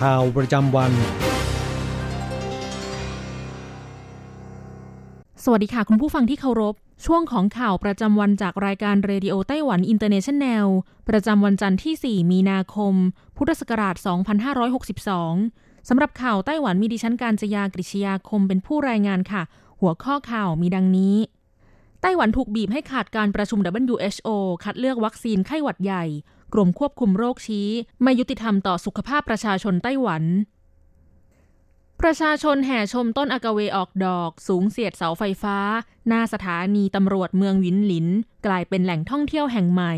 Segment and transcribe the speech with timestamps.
[0.00, 0.92] ข่าวประจำวัน
[5.44, 6.74] สวัสดีค่ะ คุณผู้ฟังที่เคารพ
[7.06, 10.66] ช่วงของข่าวประจำวันจากรายการเรดิโอไต้หวันอินเตอร์เนชันแนล
[11.08, 12.94] ประจำวันจันทร์ที่ 4 มีนาคม
[13.36, 13.94] พุทธศักราช
[14.92, 19.42] 2562 สำหรับข่าวไต้หวันมีดิฉันการจยากริชยาคมเป็นผู้รายงานค่ะ
[19.80, 21.16] หัวข้อข่าวมีดังนี้
[22.02, 24.28] ไต้หวันถูกบีบให้ขาดการประชุม WHO
[24.64, 26.04] คัดเลือกวัคซีนไข้หวัดใหญ่
[26.52, 27.68] กรมควบคุมโรคชี้
[28.02, 30.24] ไม่ยุติธรรมต่อสุขภาพประชาชนไต้หวัน
[32.00, 35.58] ประชาชนแห่ชมต้นอากาเวออกดอก สูงเสียดเสาไฟฟ้า
[36.08, 38.06] หน้าสถานีตำรวจเมืองวินหลิน
[38.46, 39.94] กลายเป็นแหล่งท่องเที่ยวแห่งใหม่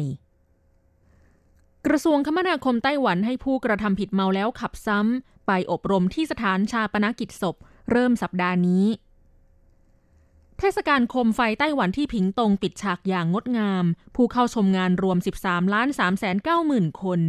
[1.86, 7.56] กระทรวงคมนาคมไต้หวันให้ผู้กระทำผิดเมาแล้วขับซ้ำ ไปอบรมที่สถานชาปนกิจศพ
[7.90, 8.84] เริ่มสัปดาห์นี้
[10.60, 17.20] เทศกาลโคมไฟไต้หวันที่ผิงตงปิดฉากอย่างงดงาม ผู้เข้าชมงานรวม 13 ล้าน3แสน9หมื่นคน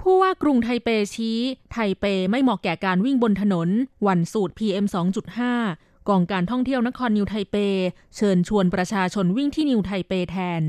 [0.00, 1.38] ผู้ว่ากรุงไทเปชี้
[1.72, 3.68] ไทเปไม่เหมาะแก่การวิ่งบนถนน
[4.06, 4.84] วันสูตร PM
[5.46, 7.56] 2.5 กองการท่องเที่ยวนครนิวไทเป
[8.16, 10.62] เชิญชวนประชาชนวิ่งที่นิวไทเปแทน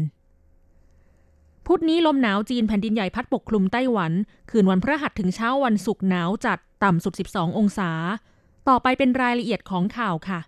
[1.65, 4.11] พุธนี้ลมหนาวจีนแผ่นดินใหญ่พัดปกคลุมไต้หวัน
[4.49, 7.91] คืนวันพฤหัสถึงเช้าวันศุกร์หนาวจัดต่ำสุด 12 องศา
[8.67, 10.39] ต่อไปเป็นรายละเอียดของข่าวค่ะ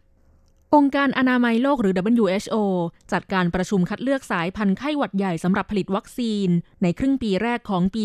[0.75, 2.55] องค์การอนามัยโลกหรือ WHO
[3.11, 6.47] จัดการประชุมคัดเลือกสายพันธุ์ไข้หวัดใหญ่สำหรับผลิตวัคซีน
[6.83, 8.03] ในครึ่งปีแรกของปี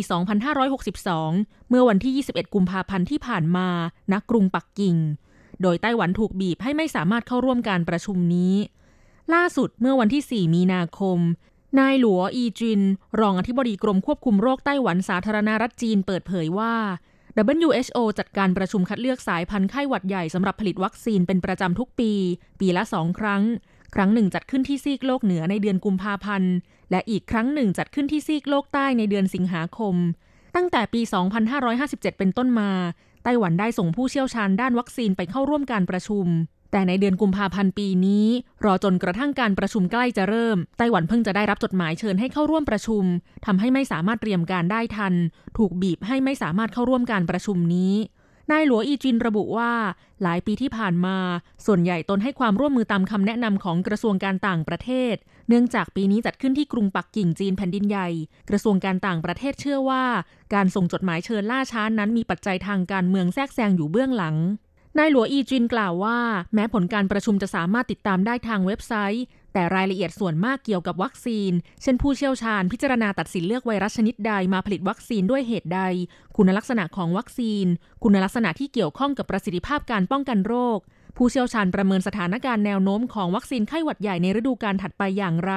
[0.82, 3.68] 2562 เมื่อวันที่ 21 กุมภาพันธ์ที่ผ่านมา
[4.12, 4.96] ณกรุงปักกิ่ง
[5.62, 8.54] โดยไต้หวันถูกบีบให้ไม่สามารถเข้าร่วมการประชุมนี้
[9.34, 11.18] ล่าสุดเมื่อวันที่ 4 มีนาคม
[11.78, 12.80] นายหลัวอีจิน
[13.20, 16.74] รองอธิบดีกรมควบคุมโรคไต้หวันสาธารณรัฐจีนเปิดเผยว่า
[17.36, 22.12] WHO จัดการประชุมคัดเลือกสายพันธุ์ไข้หวัดใหญ่สำหรับผลิตวัคซีนเป็นประจำทุกปี
[22.60, 23.42] ปีละสองครั้ง
[23.94, 26.52] ครั้งหนึ่งจัดขึ้นที่ซีกโลกเหนือในเดือนกุมภาพันธ์
[26.90, 29.94] และอีกครั้งหนึ่งจัดขึ้นที่ซีกโลกใต้ในเดือนสิงหาคม
[30.56, 31.00] ตั้งแต่ปี
[31.60, 32.70] 2557 เป็นต้นมา
[33.24, 36.26] ไต้หวันได้ส่งผู้เชี่ยวชาญด้านวัคซีนไปเข้าร่วมการประชุม
[36.72, 38.26] แต่ในเดือนกุมภาพันธ์ปีนี้
[38.64, 43.04] รอจนกระทั่งการประชุมใกล้จะเริ่ม ไต้หวันเพิ่งจะได้รับจดหมายเชิญให้เข้าร่วมประชุม
[43.46, 45.14] ทำให้ไม่สามารถเตรียมการได้ทัน
[45.58, 47.94] ถูกบีบให้ไม่สามารถเข้าร่วมการประชุมนี้
[48.50, 49.72] นายหลัวอีจินระบุว่า
[50.22, 51.16] หลายปีที่ผ่านมา
[51.66, 55.14] ส่วนใหญ่ตนให้ความร่วมมือตามคำแนะนำของกระทรวงการต่างประเทศ
[55.48, 58.08] เนื่องจากปีนี้จัดขึ้นที่กรุงปักกิ่งจีนแผ่นดินใหญ่
[58.50, 60.04] กระทรวงการต่างประเทศเชื่อว่า
[60.54, 64.36] การส่งจดหมายเชิญล่าช้านั้นมีปัจจัยทางการเมืองแทรกแซงอยู่เบื้องหลัง
[64.98, 66.18] นายหลัวอีจินกล่าวว่า
[66.54, 75.80] แม้ผลการประชุมจะสามารถติดตามได้ทางเว็บไซต์ แต่รายละเอียดส่วนมากเกี่ยวกับวัคซีน เช่นผู้เชี่ยวชาญพิจารณาตัดสินเลือกไวรัสชนิดใดมาผลิตวัคซีนด้วยเหตุใด
[76.36, 77.66] คุณลักษณะของวัคซีน
[78.02, 80.78] คุณลักษณะที่เกี่ยวข้องกับประสิทธิภาพการป้องกันโรค
[81.16, 85.52] ผู้เชี่ยวชาญประเมินสถานการณ์แนวโน้มของวัคซีนไข้หวัดใหญ่ในฤดูกาลถัดไปอย่างไร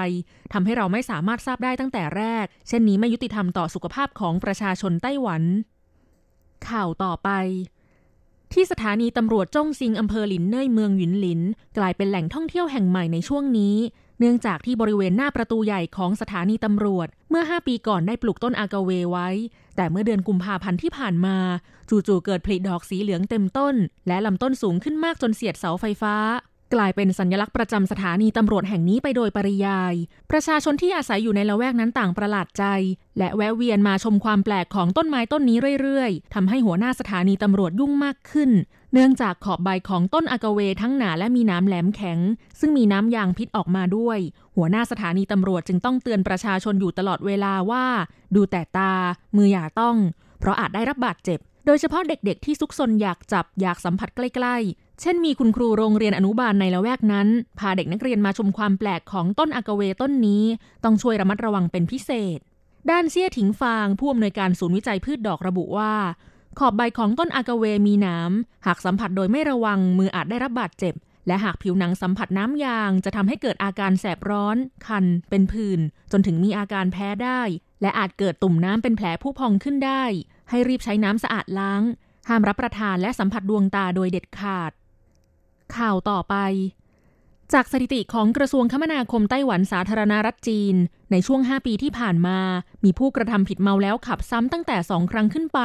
[0.53, 5.43] ทำให้เราไม่สามารถทราบได้ตั้งแต่แรก เช่นนี้ไม่ยุติธรรมต่อสุขภาพของประชาชนไต้หวัน
[6.69, 7.29] ข่าวต่อไป
[8.53, 11.41] ที่สถานีตำรวจจ้งซิงอำเภอหลินเน่ยเมืองหยินหลิน
[11.77, 13.75] กลายเป็นแหล่งท่องเที่ยวแห่งใหม่ในช่วงนี้
[14.19, 19.29] เนื่องจากที่บริเวณหน้าประตูใหญ่ของสถานีตำรวจ เมื่อ 5 ปีก่อนได้ปลูกต้นอากาเวไว้
[19.75, 21.37] แต่เมื่อเดือนกุมภาพันธ์ที่ผ่านมา
[21.89, 23.75] จู่ๆเกิดผลิดอกสีเหลืองเต็มต้น
[24.07, 26.15] และลำต้นสูงขึ้นมากจนเสียดเสาไฟฟ้า
[26.75, 29.93] กลายเป็นสัญลักษณ์ประจำสถานีตำรวจแห่งนี้ไปโดยปริยาย
[30.31, 32.65] ประชาชนที่อาศัยอยู่ในละแวกนั้นต่างประหลาดใจ
[33.17, 38.51] และแวะเวียนมาชมความแปลกของต้นไม้ต้นนี้เรื่อยๆทำให้หัวหน้าสถานีตำรวจยุ่งมากขึ้น
[38.93, 42.19] เนื่องจากขอบใบของต้นอากาเวทั้งหนาและมีน้ำแหลมแข็ง
[42.59, 44.19] ซึ่งมีน้ำยางพิษออกมาด้วย
[44.55, 47.85] หัวหน้าสถานีตำรวจจึงต้องเตือนประชาชนอยู่ตลอดเวลาว่า
[48.35, 48.93] ดูแต่ตา
[49.35, 49.95] มืออย่าต้อง
[50.39, 57.27] เพราะอาจได้รับบาดเจ็บโดยเฉพาะเด็กๆที่ซุกซนอยากจับอยากสัมผัสใกล้ๆ เช่นมีคุณครูโรงเรียนอนุบาลในละแวกนั้น
[57.59, 60.43] พาเด็กนักเรียนมาชมความแปลกของต้นอากาเวต้นนี้
[60.83, 62.39] ต้องช่วยระมัดระวังเป็นพิเศษ
[62.89, 65.93] ด้านเซี่ยถิงฟางผู้อำนวยการศูนย์วิจัยพืชดอกระบุว่า
[66.59, 68.31] ขอบใบของต้นอากาเวมีหนาม
[68.65, 70.93] หากสัมผัสโดยไม่ระวังมืออาจได้รับบาดเจ็บ
[71.27, 74.57] และหากผิวหนังสัมผัสน้ำยางจะทำให้เกิดอาการแสบร้อน
[74.87, 75.79] คัน เป็นผื่น
[76.11, 77.41] จนถึงมีอาการแพ้ได้
[77.81, 80.03] และอาจเกิดตุ่มน้ำเป็นแผลผู้พองขึ้นได้
[80.49, 81.81] ให้รีบใช้น้ำสะอาดล้าง
[82.27, 84.71] ห้ามรับประทานและสัมผัสดวงตาโดยเด็ดขาด
[85.75, 86.35] ข่าวต่อไป
[87.53, 90.75] จากสถิติของกระทรวงคมนาคมไต้หวันสาธารณรัฐจีน
[91.11, 92.39] ในช่วง 5 ปีที่ผ่านมา
[92.83, 95.59] มีผู้กระทำผิดเมาแล้วขับซ้ำตั้งแต่ 2 ครั้งขึ้นไป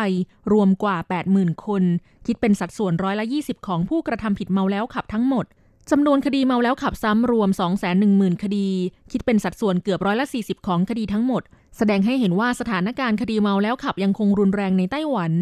[0.53, 0.97] รวมกว่า
[1.31, 1.83] 80,000 คน
[2.27, 5.45] คิดเป็นสัดส่วนร้อยละ 20 ของผู้กระทำผิดเมาแล้วขับทั้งหมด
[5.91, 7.49] จำนวนคดีเมาแล้วขับซ้ำรวม
[7.97, 8.69] 210,000 คดี
[9.13, 11.43] คิดเป็นสัดส่วนเกือบร้อยละ 40 ของคดีทั้งหมด
[11.77, 15.33] แสดงให้เห็นว่าสถานการณ์คดีเมาแล้วขับยังคงรุนแรงในไต้หวัน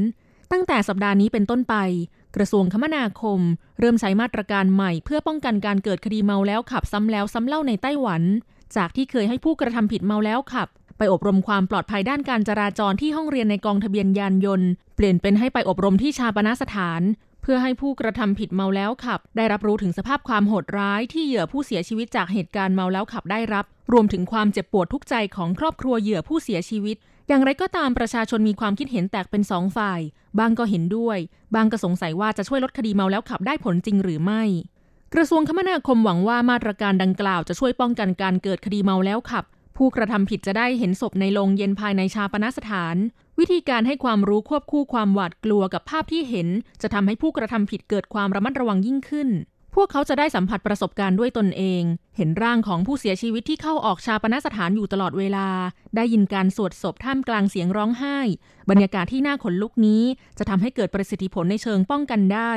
[0.52, 1.75] ตั้งแต่สัปดาห์นี้เป็นต้นไป
[2.36, 3.40] กระทรวงคมนาคม
[3.78, 8.22] เริ่มใช้มาตรการใหม่เพื่อป้องกันการเกิดคดีเมาแล้วขับซ้ำแล้วซ้ำเล่าในไต้หวัน
[8.76, 17.02] จากที่เคยให้ผู้กระทำผิดเมาแล้วขับ ไปอบรมความปลอดภัยด้านการจราจรที่ห้องเรียนในกองทะเบียนยานยนต์ เปลี่ยนเป็นให้ไปอบรมที่ชาปนาสถาน
[17.42, 26.96] เพื่อให้ผู้กระทำผิดเมาแล้วขับ ได้รับรู้ถึงสภาพความโหดร้ายที่เหยื่อผู้เสียชีวิตจากเหตุการณ์เมาแล้วขับได้รับ รวมถึงความเจ็บปวดทุกใจของครอบครัวเหยื่อผู้เสียชีวิต
[27.28, 30.00] อย่างไรก็ตามประชาชนมีความคิดเห็นแตกเป็นสองฝ่าย
[30.38, 31.19] บางก็เห็นด้วย
[31.54, 34.42] บางก็สงสัยว่าจะช่วยลดคดีเมาแล้วขับได้ผลจริงหรือไม่
[35.14, 39.44] กระทรวงคมนาคมหวังว่ามาตรการดังกล่าวจะช่วยป้องกันการเกิดคดีเมาแล้วขับ
[39.76, 42.96] ผู้กระทำผิดจะได้เห็นศพในโรงเย็นภายในชาปนสถาน
[43.38, 46.48] วิธีการให้ความรู้ควบคู่ความหวาดกลัวกับภาพที่เห็น
[46.82, 49.28] จะทำให้ผู้กระทำผิดเกิดความระมัดระวังยิ่งขึ้น
[49.75, 51.82] พวกเขาจะได้สัมผัสประสบการณ์ด้วยตนเอง
[52.17, 55.49] เห็นร่างของผู้เสียชีวิตที่เข้าออกชาปนสถานอยู่ตลอดเวลา
[55.97, 58.19] ได้ยินการสวดศพท่ามกลางเสียงร้องไห้
[58.70, 60.03] บรรยากาศที่น่าขนลุกนี้
[60.38, 62.53] จะทำให้เกิดประสิทธิผลในเชิงป้องกันได้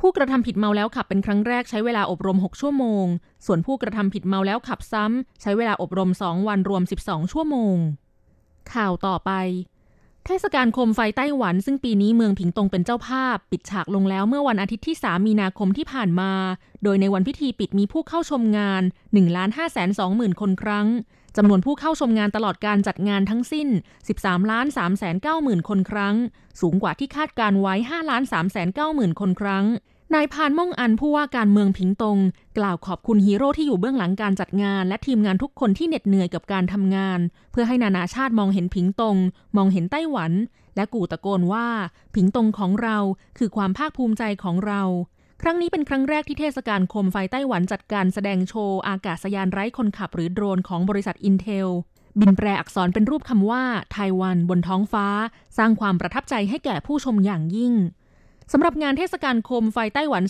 [0.00, 3.06] ผู้กระทำผิดเมาแล้วขับเป็นครั้งแรกใช้เวลาอบรม 6 ชั่วโมง
[3.46, 7.76] ส่วนผู้กระทำผิดเมาแล้วขับซ้ำใช้เวลาอบรม 2 วันรวม 12 ชั่วโมง
[8.72, 9.30] ข่าวต่อไป
[10.26, 16.32] เทศกาลโคมไฟไต้หวัน ซึ่งปีนี้เมืองผิงตงเป็นเจ้าภาพ ปิดฉากลงแล้วเมื่อวันอาทิตย์ที่ 3 มีนาคมที่ผ่านมา
[16.84, 20.86] โดยในวันพิธีปิดมีผู้เข้าชมงาน1ล้าน5แสน2หมื่นคนครั้ง
[21.36, 23.68] จำนวนผู้เข้าชมงานตลอดการจัดงานทั้งสิ้น
[24.08, 26.16] 13ล้าน3 9 0 0 0 0 คนครั้ง
[26.60, 29.64] สูงกว่าที่คาดการณ์ไว้ 5 ล้าน3 9 0 0 0 0 คนครั้ง
[30.14, 32.18] นายพานม่งอันผู้ว่าการเมืองผิงตง
[32.58, 37.18] กล่าวขอบคุณฮีโร่ที่อยู่เบื้องหลังการจัดงาน และทีมงานทุกคนที่เหน็ดเหนื่อยกับการทำงาน
[37.52, 39.16] เพื่อให้นานาชาติมองเห็นผิงตง
[39.56, 40.32] มองเห็นไต้หวัน
[40.76, 41.66] และกู่ตะโกนว่า
[42.14, 42.98] ผิงตงของเรา
[43.38, 44.82] คือความภาคภูมิใจของเรา
[45.42, 51.68] ครั้งนี้เป็นครั้งแรกที่เทศกาลโคมไฟไต้หวันจัดการแสดงโชว์อากาศยานไร้คนขับหรือโดรนของบริษัท Intel
[52.20, 53.62] บินแปรอักษรเป็นรูปคำว่า
[53.92, 55.06] ไต้หวันบนท้องฟ้า
[55.58, 57.74] สร้างความประทับใจให้แก่ผู้ชมอย่างยิ่ง
[58.52, 60.24] สำหรับงานเทศกาลโคมไฟไต้หวัน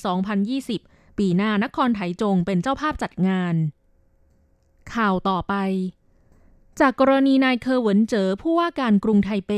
[0.57, 3.55] 2020 ปีหน้านครไถจงเป็นเจ้าภาพจัดงาน
[4.95, 5.55] ข่าวต่อไป
[6.81, 9.53] จากกรณีนายเคอเหวินเจ๋อผู้ว่าการกรุงไทเป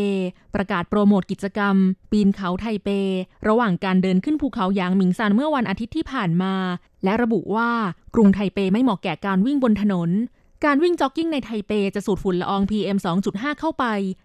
[0.54, 1.76] ประกาศโปรโมทกิจกรรม
[2.10, 2.88] ปีนเขาไทเป
[3.48, 6.54] ระหว่างการเดินขึ้นภูเขาหยางหมิงซานเมื่อวันอาทิตย์ที่ผ่านมา
[7.04, 7.70] และระบุว่า
[8.14, 10.10] กรุงไทเปไม่เหมาะแก่การวิ่งบนถนน
[10.64, 12.98] การวิ่งจ็อกกิ้งในไทเปจะสูดฝุ่นละออง PM
[13.28, 13.84] 2.5 เข้าไป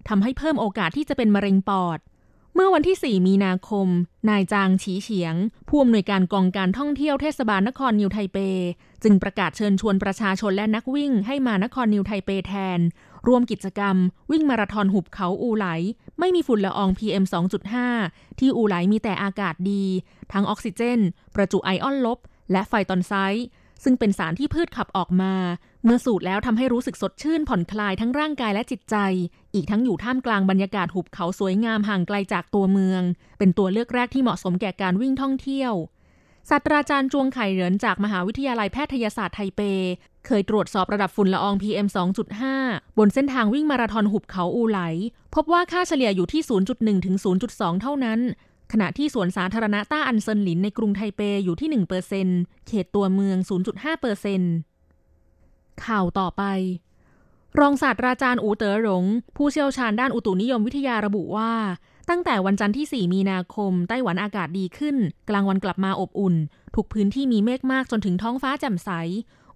[0.10, 2.00] ทำให้เพิ่มโอกาสที่จะเป็นมะเร็งปอด
[2.56, 3.88] เมื่อวันที่ 4 มีนาคม
[4.30, 5.36] นายจางฉีเฉียง
[5.70, 8.38] ผู้อำนวยการกองการท่องเที่ยวเทศบาลนครนิวไทเป
[9.04, 12.80] จึงประกาศเชิญชวนประชาชนและนักวิ่งให้มานครนิวไทเปแทน
[13.28, 13.96] ร่วมกิจกรรม
[14.32, 15.68] วิ่งมาราธอนหุบเขาอูไหล
[16.20, 17.24] ไม่มีฝุ่นละออง PM
[17.82, 19.84] 2.5 ที่อูไหลมีแต่อากาศดี
[20.32, 21.00] ทั้งออกซิเจน
[21.36, 22.20] ประจุไอออนลบ
[22.52, 23.46] และไฟตอนไซด์
[23.84, 25.34] ซึ่งเป็นสารที่พืชขับออกมา
[25.86, 28.96] เมื่อสูดแล้วทำให้รู้สึกสดชื่นผ่อนคลายทั้งร่างกายและจิตใจ
[29.54, 33.02] อีกทั้งอยู่ท่ามกลางบรรยากาศหุบเขาสวยงามห่างไกลจากตัวเมือง
[33.38, 35.74] เป็นตัวเลือกแรกที่เหมาะสมแก่การวิ่งท่องเที่ยว
[36.50, 39.62] ศาสตราจารย์จวงไข่เหรินจากมหาวิทยาลัยแพทยศาสตร์ไทเป
[40.26, 41.88] เคยตรวจสอบระดับฝุ่นละออง PM
[42.42, 44.80] 2.5 บนเส้นทางวิ่งมาราธอนหุบเขาอูไหล
[45.36, 46.42] พบว่าค่าเฉลี่ยอยู่ที่
[46.74, 47.16] 0.1 ถึง
[47.50, 48.20] 0.2 เท่านั้น
[48.72, 52.28] ขณะที่สวนสาธารณะต้าอันเซินหลินในกรุงไทเปอยู่ที่1%เปอร์เซน
[52.68, 53.38] เขตตัวเมือง
[55.02, 56.44] 0.5%ข่าวต่อไป
[57.60, 59.04] รองศาสตราจารย์อูเต๋อหลง
[59.36, 61.52] ผู้เชี่ยวชาญด้านอุตุนิยมวิทยาระบุว่า
[62.12, 64.96] ตั้งแต่วันจันทร์ที่ 4 มีนาคม ไต้หวันอากาศดีขึ้น
[65.30, 66.36] กลางวันกลับมาอบอุ่น
[66.76, 68.90] ทุกพื้นที่มีเมฆมากจนถึงท้องฟ้าแจ่มใส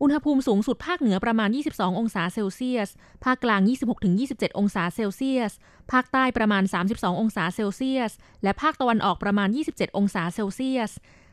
[0.01, 2.89] อุณหภูมิสูงสุดภาคเหนือประมาณ 22 องศาเซลเซียส
[3.23, 3.61] ภาคกลาง
[4.09, 5.51] 26-27 องศาเซลเซียส
[5.91, 8.11] ภาคใต้ประมาณ 32 องศาเซลเซียส
[8.43, 10.91] และภาคตะวันออกประมาณ 27 องศาเซลเซียส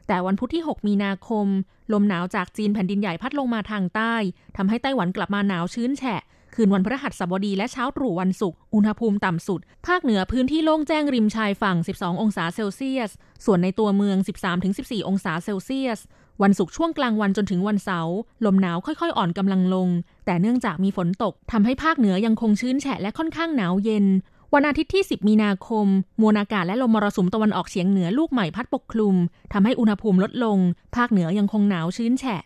[0.09, 1.47] แต่วันพุธที่ 6 มีนาคม
[1.93, 4.14] ลมหนาวจากจีนแผ่นดินใหญ่พัดลงมาทางใต้
[4.57, 6.23] ทำให้ไต้หวันกลับมาหนาวชื้นแฉะ
[6.54, 13.11] คืนวันพฤหัสบดีและเช้าตรู่วันศุกร์อุณหภูมิต่ำสุด ภาคเหนือพื้นที่โล่งแจ้งริมชายฝั่ง 12 องศาเซลเซียส
[13.44, 14.16] ส่วนในตัวเมือง
[14.62, 15.99] 13-14 องศาเซลเซียส
[16.42, 19.88] วันศุกร์ช่วงกลางวันจนถึงวันเสาร์ลมหนาวค่อยๆ อ่อนกำลังลง
[20.26, 24.06] แต่เนื่องจากมีฝนตกทำให้ภาคเหนือยังคงชื้นแฉะและค่อนข้างหนาวเย็น
[24.54, 25.87] วันอาทิตย์ที่ 10 มีนาคม
[26.21, 29.14] มวลอากาศและลมมรสุมตะวันออกเฉียงเหนือลูกใหม่พัดปกคลุม
[29.52, 30.59] ทำให้อุณหภูมิลดลง
[30.97, 32.42] ภาคเหนือยังคงหนาวชื้นแฉะ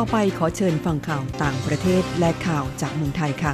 [0.00, 3.52] ต่อไปขอเชิญฟังข่าวต่างประเทศและข่าวจากเมืองไทยค่ะ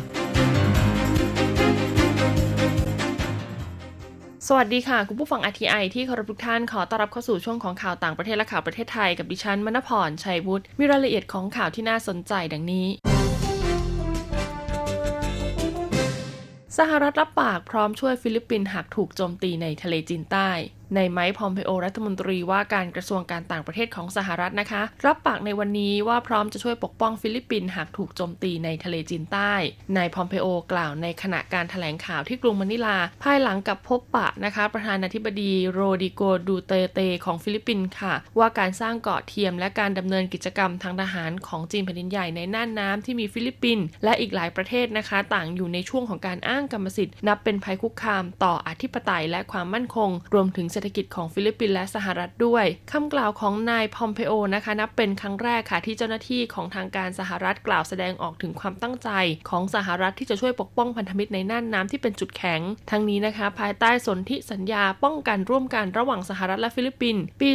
[4.49, 12.87] สวัสดีค่ะ คุณผู้ฟัง RTI ที่เคารพทุกท่านขอต้อนรับเข้าสู่ช่วงของข่าวต่างประเทศและข่าวประเทศไทยกับดิฉันมณพรชัยวุฒิมีรายละเอียดของข่าวที่น่าสนใจดังนี้
[16.79, 20.51] สหรัฐรับปากพร้อมช่วยฟิลิปปินส์หากถูกโจมตีในทะเลจีนใต้
[20.97, 29.53] นายไมค์พอมเพโอรัฐมนตรีว่าการกระทรวงการต่างประเทศของสหรัฐนะคะ รับปากในวันนี้ว่าพร้อมจะช่วยปกป้องฟิลิปปินส์หากถูกโจมตีในทะเลจีนใต้
[29.97, 59.09] นายพอมเพโอกล่าวในขณะการแถลงข่าวที่กรุงมะนิลา ภายหลังการพบปะนะคะ ประธานาธิบดีโรดริโกดูเตร์เต ของฟิลิปปินส์ค่ะ ว่าการสร้างเกาะเทียมและการดำเนินกิจกรรมทางทหารของจีนแผ่นดินใหญ่ในน่านน้ำที่มีฟิลิปปินส์และอีกหลายประเทศนะคะ ต่างอยู่ในช่วงของการอ้างกรรมสิทธิ์นับเป็นภัยคุกคามต่ออธิปไตยและความมั่นคง รวมถึงเศรษฐกิจของฟิลิปปินส์และสหรัฐด้วยคำกล่าวของนายพอมเพโอนะคะนับเป็นครั้งแรกค่ะที่เจ้าหน้าที่ของทางการสหรัฐกล่าวแสดงออกถึงความตั้งใจ
[59.51, 62.61] ของสหรัฐที่จะช่วยปกป้องพันธมิตรในน่านน้ำที่เป็นจุดแข็ง
[62.91, 67.51] ทั้งนี้นะคะภายใต้สนธิสัญญาป้องกันร่วมกันระหว่างสหรัฐและฟิลิปปินส์ปี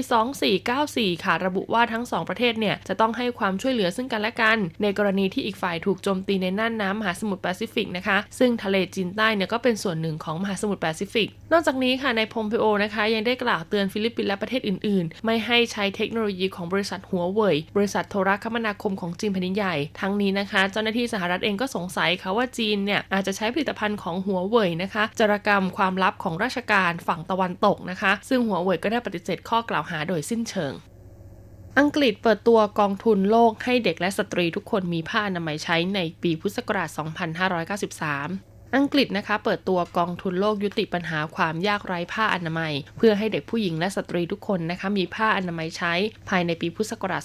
[0.60, 30.74] 2494 ค่ะระบุว่าทั้งสองประเทศเนี่ยจะต้องให้ความช่วยเหลือซึ่งกันและกัน ในกรณีที่อีกฝ่ายถูกโจมตีในน่านน้ำมหาสมุทรแปซิฟิกนะคะ ซึ่งทะเลจีนใต้เนี่ยก็เป็นส่วนหนึ่งของมหาสมุทรแปซิฟิก นอกจากนี้ค่ะนายพอมเพโอนะคะยังได้กล่าวเตือนฟิลิปปินส์และประเทศอื่น ๆ ไม่ให้ใช้เทคโนโลยีของบริษัทหัวเว่ยบริษัทโทรคมนาคมของจีนแผ่นดินใหญ่ ทั้งนี้นะคะ เจ้าหน้าที่สหรัฐเองก็สงสัยค่ะว่าจีนเนี่ยอาจจะใช้ผลิตภัณฑ์ของหัวเว่ยนะคะจารกรรมความลับของราชการฝั่งตะวันตกนะคะ ซึ่งหัวเว่ยก็ได้ปฏิเสธข้อกล่าวหาโดยสิ้นเชิง
[31.80, 45.93] อังกฤษเปิดตัวกองทุนโลกให้เด็กและสตรีทุกคนมีผ้าอนามัยใช้ในปีพุทธศักราช 2593 อังกฤษนะคะ เปิดตัวกองทุนโลกยุติปัญหาความยากไร้ผ้าอนามัย เพื่อให้เด็กผู้หญิงและสตรีทุกคนนะคะมีผ้าอนามัยใช้
[46.29, 47.24] ภายในปีพุทธศักราช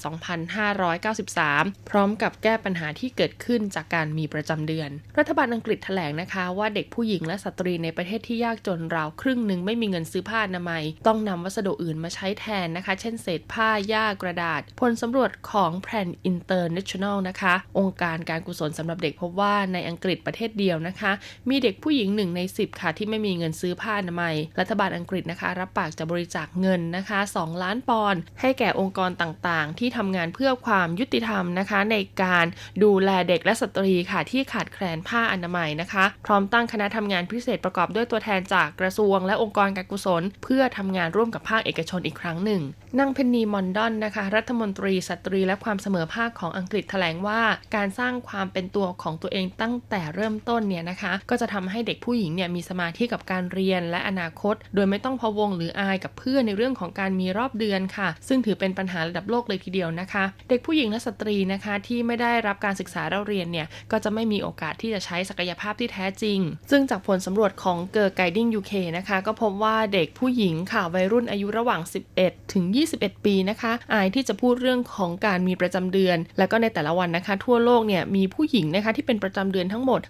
[1.14, 21.12] 2593 พร้อมกับแก้ปัญหาที่เกิดขึ้นจากการมีประจำเดือน รัฐบาลอังกฤษแถลงนะคะ ว่าเด็กผู้หญิงและสตรีในประเทศที่ยากจนราวครึ่งหนึ่งไม่มีเงินซื้อผ้าอนามัย ต้องนำวัสดุอื่นมาใช้แทนนะคะ เช่นเศษผ้าหญ้ากระดาษ ผลสำรวจของ Plan International นะคะ องค์กรการกุศลสำหรับเด็กพบว่าในอังกฤษประเทศเดียวนะคะ
[21.49, 32.47] มีเด็กผู้หญิงหนึ่งใน 10 ค่ะ ที่ไม่มีเงินซื้อผ้าอนามัย รัฐบาลอังกฤษนะคะ รับปากจะบริจาคเงินนะคะ 2 ล้านปอนด์ให้แก่องค์กรต่างๆ ที่ทำงานเพื่อความยุติธรรมนะคะ ในการ
[32.85, 42.62] ดูแลเด็กและสตรีค่ะที่ขาดแคลนผ้าอนามัยนะคะ พร้อมตั้งคณะทำงานพิเศษประกอบด้วยตัวแทนจากกระทรวง และองค์กรการกุศล เพื่อทำงานร่วมกับภาคเอกชนอีกครั้งหนึ่ง
[42.99, 47.41] นางเพนนีมอร์ดอนต์นะคะ รัฐมนตรีสตรีและความเสมอภาคของอังกฤษแถลงว่า
[47.77, 66.38] การสร้างความเป็นตัวของตัวเองตั้งแต่เริ่มต้นเนี่ยนะคะก็จะทำให้เด็กผู้หญิงเนี่ยมีสมาธิกับการเรียนและอนาคต โดยไม่ต้องพะวงหรืออายกับเพื่อนในเรื่องของการมีรอบเดือนค่ะ ซึ่งถือเป็นปัญหาระดับโลกเลยทีเดียวนะคะ เด็กผู้หญิงและสตรีนะคะที่ไม่ได้รับการศึกษาเล่าเรียนเนี่ยก็จะไม่มีโอกาสที่จะใช้ศักยภาพที่แท้จริง
[66.71, 71.81] ซึ่งจากผลสำรวจของ Girlguiding UK นะคะก็พบว่าเด็กผู้หญิงค่ะวัยรุ่นอายุระหว่าง
[72.17, 72.64] 11 ถึง
[72.97, 80.00] 21 ปีนะคะ อายที่จะพูดเรื่องของการมีประจำเดือน แล้วก็ในแต่ละวันนะคะ ทั่วโลกเนี่ยมีผู้หญิงนะคะที่เป็นประจำเดือนทั้งหมด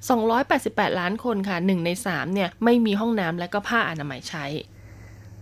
[0.45, 4.47] 288ล้านานคนค่ะ1ใน3เนี่ยไม่มีห้องน้ำและก็ผ้าอนามัยใช้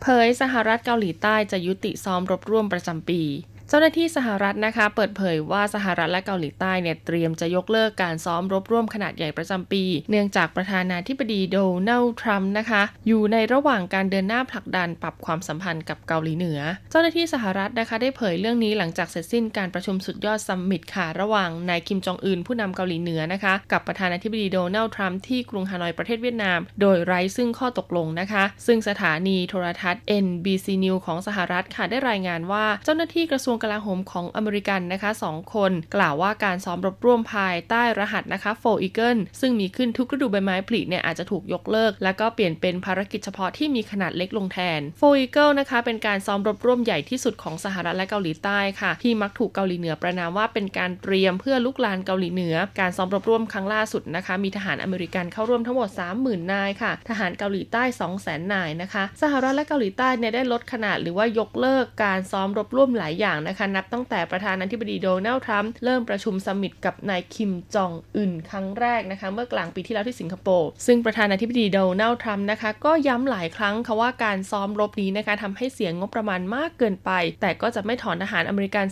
[0.00, 3.22] เผยสหรัฐเกาหลีใต้จะยุติซ้อมรบร่วมประจำปี
[3.70, 11.58] เจ้าหน้าที่สหรัฐนะคะ เปิดเผยว่าสหรัฐและเกาหลีใต้เนี่ยเตรียมจะยกเลิกการซ้อมรบร่วมขนาดใหญ่ประจำปี เนื่องจากประธานาธิบดีโด
[11.88, 16.60] นัลด์ทรัมป์นะคะ อยู่ในระหว่างการเดินหน้าผลักดันปรับความสัมพันธ์กับเกาหลีเหนือ
[16.90, 44.80] เจ้าหน้าที่สหรัฐนะคะ ได้เผยเรื่องนี้หลังจากเสร็จสิ้นการประชุมสุดยอด summit ค่ะระหว่างนายคิมจองอึนผู้นำเกาหลีเหนือนะคะ กับประธานาธิบดีโดนัลด์ทรัมป์ที่กรุงฮานอยประเทศเวียดนาม โดยไร้ซึ่งข้อตกลงนะคะ ซึ่งสถานีโทรทัศน์ NBC News ของสหรัฐค่ะได้รายงานว่าเจ้าหน้าที่กระทรวงกลาโหมของอเมริกันนะคะสองคน กล่าวว่าการซ้อมรบร่วมภายใต้รหัสนะคะ Foal Eagle ซึ่งมีขึ้นทุกฤดูใบไม้ผลิเนี่ยอาจจะถูกยกเลิก แล้วก็เปลี่ยนเป็นภารกิจเฉพาะที่มีขนาดเล็กลงแทน
[44.98, 55.88] Foal Eagle นะคะเป็นการซ้อมรบร่วมใหญ่ที่สุดของสหรัฐและเกาหลีใต้ค่ะ ที่มักถูกเกาหลีเหนือประณามว่าเป็นการเตรียมเพื่อรุกรานเกาหลีเหนือ การซ้อมรบร่วมครั้งล่าสุดนะคะ มีทหารอเมริกันเข้าร่วมทั้งหมด
[56.20, 57.82] 30,000 นายค่ะ ทหารเกาหลีใต้
[58.16, 78.86] 200,000 นายนะคะ สหรัฐและเกาหลีใต้เนี่ยได้ลดขนาดหรือว่ายกเลิกการซ้อมรบร่วมหลายอย่างนะคะ นับตั้งแต่ประธานาธิบดีโดนัลด์ทรัมป์เริ่มประชุมสมิตกับนายคิมจองอึนครั้งแรกนะคะ เมื่อกลางปีที่แล้วที่สิงคโปร์ซึ่งประธานาธิบดีโดนัลด์ทรัมป์นะคะ ก็ย้ำหลายครั้งค่ะว่าการซ้อมรบนี้นะคะทำให้เสียงงบประมาณมากเกินไป แต่ก็จะไม่ถอนทหารอเมริกัน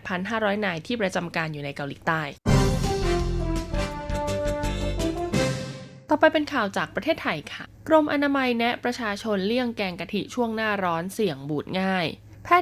[0.00, 2.22] 28,500 นายที่ประจำการอยู่ในเกาหลีใต้
[6.12, 12.06] ต่อไปเป็นข่าวจากประเทศไทยค่ะ กรมอนามัยแนะประชาชนเลี่ยงแกงกะทิช่วงหน้าร้อนเสี่ยงบูดง่าย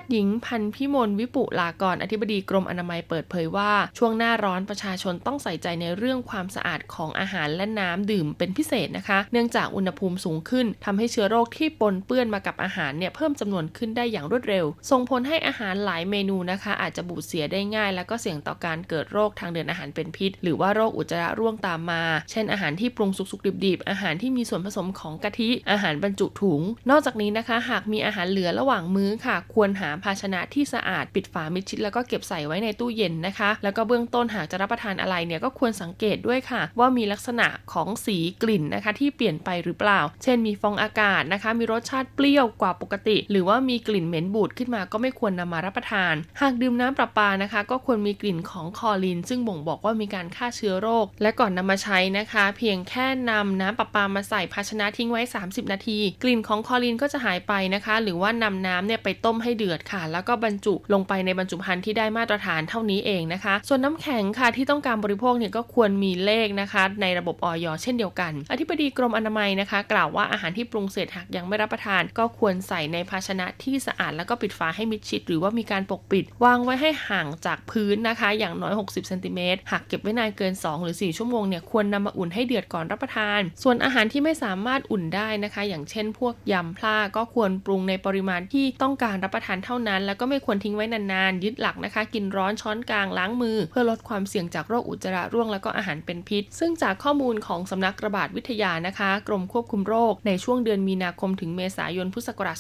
[0.01, 40.01] ทย์หญิงพันพิมลวิปุลากรอธิบดีกรมอนามัยเปิดเผยว่าช่วงหน้าร้อนประชาชนต้องใส่ใจในเรื่องความสะอาดของอาหารและน้ำดื่มเป็นพิเศษนะคะ เนื่องจากอุณหภูมิสูงขึ้นทำให้เชื้อโรคที่ปนเปื้อนมากับอาหารเนี่ยเพิ่มจำนวนขึ้นได้อย่างรวดเร็ว ส่งผลให้อาหารหลายเมนูนะคะ อาจจะบูดเสียได้ง่าย แล้วก็เสี่ยงต่อการเกิดโรคทางเดินอาหารเป็นพิษ หรือว่าโรคอุจจาระร่วงตามมา เช่น อาหารที่ปรุงสุกๆดิบๆอาหารที่มีส่วนผสมของกะทิ อาหารบรรจุถุง นอกจากนี้นะคะ หากมีอาหารเหลือระหว่างมื้อค่ะ ควรหาภาชนะที่สะอาดปิดฝามิดชิดแล้วก็เก็บใส่ไว้ในตู้เย็นนะคะ แล้วก็เบื้องต้นหากจะรับประทานอะไรเนี่ยก็ควรสังเกตด้วยค่ะ ว่ามีลักษณะของสีกลิ่นนะคะ ที่เปลี่ยนไปหรือเปล่า
[40.23, 68.33] เช่นมีฟองอากาศนะคะ มีรสชาติเปรี้ยวกว่าปกติ หรือว่ามีกลิ่นเหม็นบูดขึ้นมาก็ไม่ควรนำมารับประทาน หากดื่มน้ำประปานะคะ ก็ควรมีกลิ่นของคอลิน ซึ่งบ่งบอกว่ามีการฆ่าเชื้อโรค และก่อนนำมาใช้นะคะ เพียงแค่นำน้ำประปามาใส่ภาชนะทิ้งไว้ 30 นาที กลิ่นของคอลินก็จะหายไปนะคะ หรือว่านำน้ำเนี่ยไปต้มให้เดือดค่ะ แล้วก็บรรจุลงไปในบรรจุภัณฑ์ที่ได้มาตรฐานเท่านี้เองนะคะ ส่วนน้ำแข็งค่ะที่ต้องการบริโภคเนี่ยก็ควรมีเลขนะคะ ในระบบออยเช่นเดียวกัน
[68.51, 91.45] อธิบดีกรมอนามัยนะคะ กล่าวว่าอาหารที่ปรุงเสร็จหากยังไม่รับประทาน ก็ควรใส่ในภาชนะที่สะอาดแล้วก็ปิดฝาให้มิดชิด หรือว่ามีการปกปิด วางไว้ให้ห่างจากพื้นนะคะ อย่างน้อย 60เซนติเมตรหากเก็บไว้นานเกิน 2 หรือ 4 ชั่วโมงเนี่ยควรนำมาอุ่นให้เดือดก่อนรับประทาน ส่วนอาหารที่ไม่สามารถอุ่นได้นะคะ อย่างเช่น พวกยำพลาก็ควรปรุงในปริมาณที่ต้องการรับประทานเท่านั้น แล้วก็ไม่ควรทิ้งไว้นานๆ
[91.45, 102.57] ยึดหลักนะคะ กินร้อนช้อนกลางล้างมือ เพื่อลดความเสี่ยงจากโรคอุจจาระร่วงแล้วก็อาหารเป็นพิษ ซึ่งจากข้อมูลของสำนักระบาดวิทยานะคะ กรมควบคุมโรค ในช่วงเดือนมีนาคมถึงเมษายนพุทธศักราช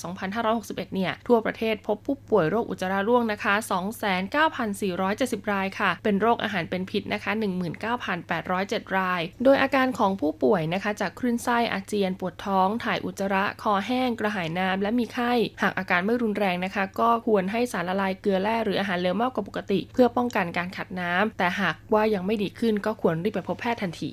[0.46, 3.54] 2561 เนี่ย ทั่วประเทศพบผู้ป่วยโรคอุจจาระร่วงนะคะ
[4.72, 7.30] 29,470 รายค่ะ เป็นโรคอาหารเป็นพิษนะคะ
[8.14, 24.10] 19,807 ราย โดยอาการของผู้ป่วยนะคะ จากคลื่นไส้อาเจียนปวดท้อง ถ่ายอุจจาระ คอแห้ง กระหายน้ำและมีไข้ หากอาการไม่รุนแรงนะคะก็ควรให้สารละลายเกลือแร่หรืออาหารเหลวมากกว่าปกติ เพื่อป้องกันการขัดน้ำแต่หากว่ายังไม่ดีขึ้นก็ควรรีบไปพบแพทย์ทันที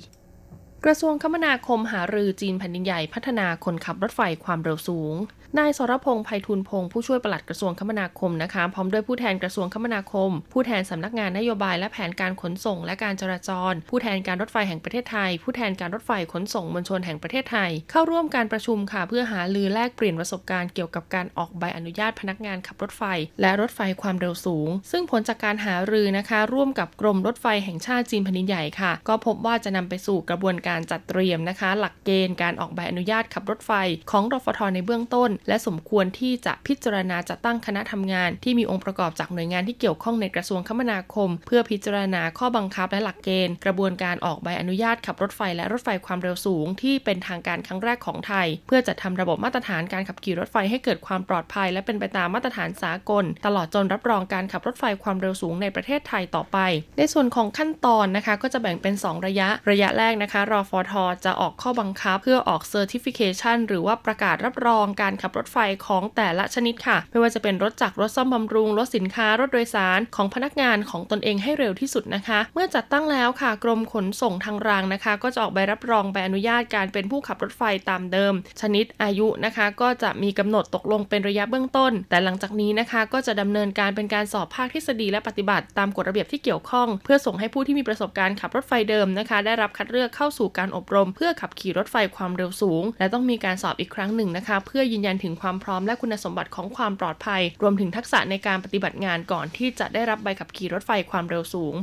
[0.84, 5.14] กระทรวงคมนาคมหารือจีนแผ่นดินใหญ่พัฒนาคนขับรถไฟความเร็วสูง
[5.58, 23.02] นายสรพงษ์ไพฑูรย์พงศ์ผู้ช่วยปลัดกระทรวงคมนาคมนะคะ พร้อมด้วยผู้แทนกระทรวงคมนาคม ผู้แทนสำนักงานนโยบายและแผนการขนส่ง และการจราจร ผู้แทนการรถไฟแห่งประเทศไทย ผู้แทนการรถไฟขนส่งมวลชนแห่งประเทศไทย เข้าร่วมการประชุมค่ะ เพื่อหาลือแลกเปลี่ยนประสบการณ์เกี่ยวกับการออกใบอนุญาตพนักงานขับรถไฟ
[23.40, 33.72] และรถไฟความเร็วสูง ซึ่งผลจากการหารือนะคะ ร่วมกับกรมรถไฟแห่งชาติจีนแผ่นดินใหญ่ค่ะ ก็พบว่าจะนำไปสู่กระบวนการจัดเตรียมนะคะ หลักเกณฑ์การออกใบอนุญาตขับรถไฟ
[34.10, 56.58] ของรฟทในเบื้องต้นและสมควรที่จะพิจารณาจัดตั้งคณะทำงาน ที่มีองค์ประกอบจากหน่วยงานที่เกี่ยวข้องในกระทรวงคมนาคม เพื่อพิจารณาข้อบังคับและหลักเกณฑ์ กระบวนการออกใบอนุญาตขับรถไฟและรถไฟความเร็วสูง ที่เป็นทางการครั้งแรกของไทย เพื่อจัดทำระบบมาตรฐานการขับขี่รถไฟให้เกิดความปลอดภัย และเป็นไปตามมาตรฐานสากล ตลอดจนรับรองการขับรถไฟความเร็วสูงในประเทศไทยต่อไป
[56.98, 60.92] ในส่วนของขั้นตอนนะคะ ก็จะแบ่งเป็น 2 ระยะ ระยะแรกนะคะรอฟอท
[61.24, 92.82] จะออกข้อบังคับ เพื่อออก Certification หรือว่าประกาศรับรองการขับรถไฟของแต่ละชนิดค่ะ ไม่ว่าจะเป็นรถจักรรถซ่อมบำรุง รถสินค้ารถโดยสารของพนักงานของตนเองให้เร็วที่สุดนะคะ เมื่อจัดตั้งแล้วค่ะ กรมขนส่งทางรางนะคะ ก็จะออกใบรับรองใบอนุญาตการเป็นผู้ขับรถไฟตามเดิม ชนิดอายุนะคะ ก็จะมีกำหนดตกลงเป็นระยะเบื้องต้น แต่หลังจากนี้นะคะ ก็จะดำเนินการเป็นการสอบภาคทฤษฎีและปฏิบัติตามกฎระเบียบที่เกี่ยวข้อง เพื่อส่งให้ผู้ที่มีประสบการณ์ขับรถไฟเดิมนะคะ ได้รับคัดเลือกเข้าสู่การอบรม เพื่อขับขี่รถไฟความเร็วสูง
[92.98, 101.74] และต้องมีการสอบอีกครั้งหนึ่งนะคะ เพื่อยืนยันถึงความพร้อมและคุณสมบัติของความปลอดภัย รวมถึงทักษะในการปฏิบัติงานก่อนที่จะได้รับใบขับขี่รถไฟความเร็วสูง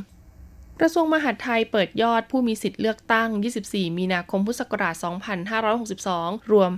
[0.79, 3.29] กระทรวงมหาดไทยเปิดยอดผู้มีสิทธิ์เลือกตั้ง
[3.63, 4.95] 24 มีนาคม พุทธศักราช
[5.73, 6.71] 2562 รวม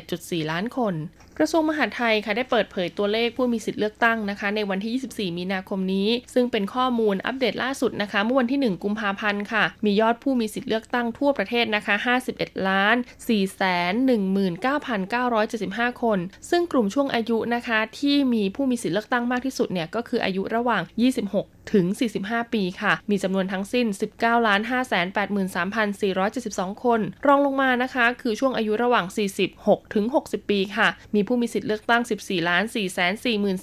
[0.00, 0.94] 51.4 ล้านคน
[1.38, 11.94] กระทรวงมหาดไทยค่ะได้เปิดเผยตัวเลขผู้มีสิทธิ์เลือกตั้งนะคะ ในวันที่ 24 มีนาคมนี้ ซึ่งเป็นข้อมูลอัปเดตล่าสุดนะคะ เมื่อวันที่ 1 กุมภาพันธ์ค่ะ มียอดผู้มีสิทธิ์เลือกตั้งทั่วประเทศนะคะ
[12.32, 14.66] 51ล้าน4 1 9
[15.14, 16.18] 9 7 5 คน
[16.50, 20.82] ซึ่งกลุ่มช่วงอายุนะคะ ที่มีผู้มีสิทธิ์เลือกตั้งมากที่สุดเนี่ยก็คืออายุระหว่าง
[21.26, 21.86] 26ถึง
[22.20, 29.06] 45 ปีค่ะ มีจำนวนทั้งสิ้น 19 ล้าน 5 8 3 4 7 2 คน รองลงมานะคะ คือช่วงอายุระหว่าง
[29.50, 32.78] 46 ถึง 60 ปีค่ะ มีผู้มีสิทธิ์เลือกตั้ง 14ล้าน4 4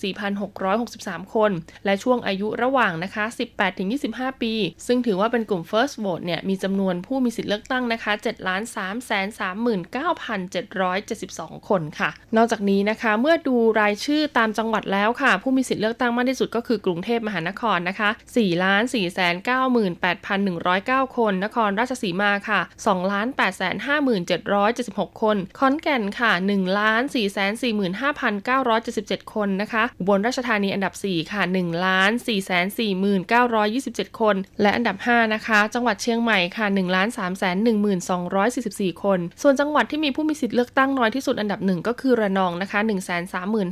[0.02, 0.42] 4 6
[0.82, 1.52] 6 3 คน
[1.86, 4.54] และช่วงอายุระหว่างนะคะ 18 ถึง 25 ปี
[4.88, 8.76] ซึ่งถือว่าเป็นกลุ่ม first vote เนี่ย มีจำนวนผู้มีสิทธิ์เลือกตั้งนะคะ7ล้าน3
[9.10, 9.20] 3
[9.96, 10.00] 9
[10.54, 19.76] 7 7 2 คนค่ะ นอกจากนี้นะคะ เมื่อดูรายชื่อตามจังหวัดแล้วค่ะ ผู้มีสิทธิ์เลือกตั้งมากที่สุดก็คือกรุงเทพมหานครนะคะ4ล้าน4 9 8
[20.48, 23.40] 1 0 9 คน นครราชสีมาค่ะ2ล้าน8
[23.88, 24.30] 5 7
[24.78, 31.42] 7 6 คน ขอนแก่นค่ะ1ล้าน4 4 1,45,977 คนนะคะอุบลราชธานีอันดับ 4 ค่ะ
[33.42, 36.66] 1,44,927 คน และอันดับ 5 นะคะ จังหวัดเชียงใหม่ค่ะ
[38.26, 43.00] 1,31,244 คน ส่วนจังหวัดที่มีผู้มีสิทธิ์เลือกตั้งน้อยที่สุดอันดับหนึ่งก็คือระนองนะคะ 1 3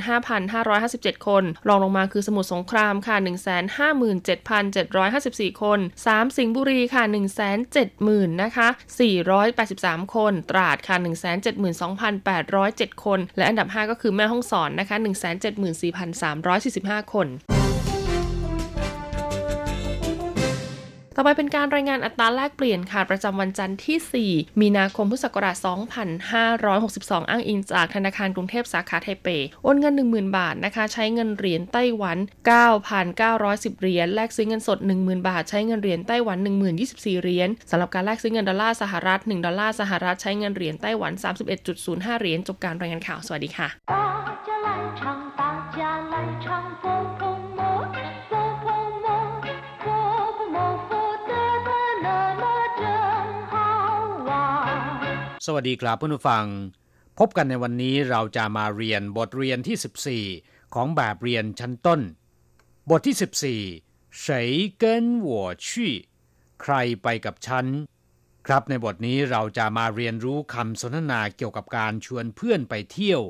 [0.06, 3.38] 5 5 5 7 คน รองลงมาคือสมุทรสงครามค่ะ 1 5
[4.28, 7.02] 7 754 คน 3 สิงห์บุรีค่ะ
[7.72, 8.68] 170,000นะคะ
[9.40, 10.96] 483 คน ตราดค่ะ
[11.80, 14.96] 172,807 คน และอันดับ5 ก็คือแม่ห้องสอนนะคะ
[17.04, 17.28] 174,345 คน
[21.20, 25.56] ต่อไปเป็นการรายงานอัตราแลกเปลี่ยนค่ะประจำวันจันทร์ที่ 4 มีนาคมพุทธศักราช
[26.68, 29.28] 2562 อ้างอิงจากธนาคารกรุงเทพสาขาไทเป
[29.62, 32.18] โอนเงิน 10,000 บาทนะคะ ใช้เงินเหรียญไต้หวัน
[32.98, 36.38] 9,910 เหรียญ แลกซื้อเงินสด 10,000 บาท ใช้เงินเหรียญไต้หวัน
[36.80, 41.12] 10,024 เหรียญสำหรับการแลกซื้อเงินดอลลาร์สหรัฐ 1 ดอลลาร์สหรัฐ ใช้เงินเหรียญไต้หวัน
[41.66, 43.68] 31.05 เหรียญ จบการรายงานข่าว สวัสดีค่ะ
[55.47, 56.45] สวัสดีครับเพื่อนผู้ฟัง
[57.19, 62.01] พบกันในวันนี้เราจะมาเรียนบทเรียนที่ 14 ของแบบเรียนชั้นต้น
[62.89, 64.33] บทที่ 14谁
[64.81, 64.83] 跟
[65.27, 65.29] 我
[65.67, 65.69] 去
[66.61, 66.73] ใคร
[67.03, 67.65] ไปกับฉัน
[68.47, 73.21] ครับในบทนี้เราจะมาเรียนรู้คำสนทนาเกี่ยวกับการชวนเพื่อนไปเที่ยว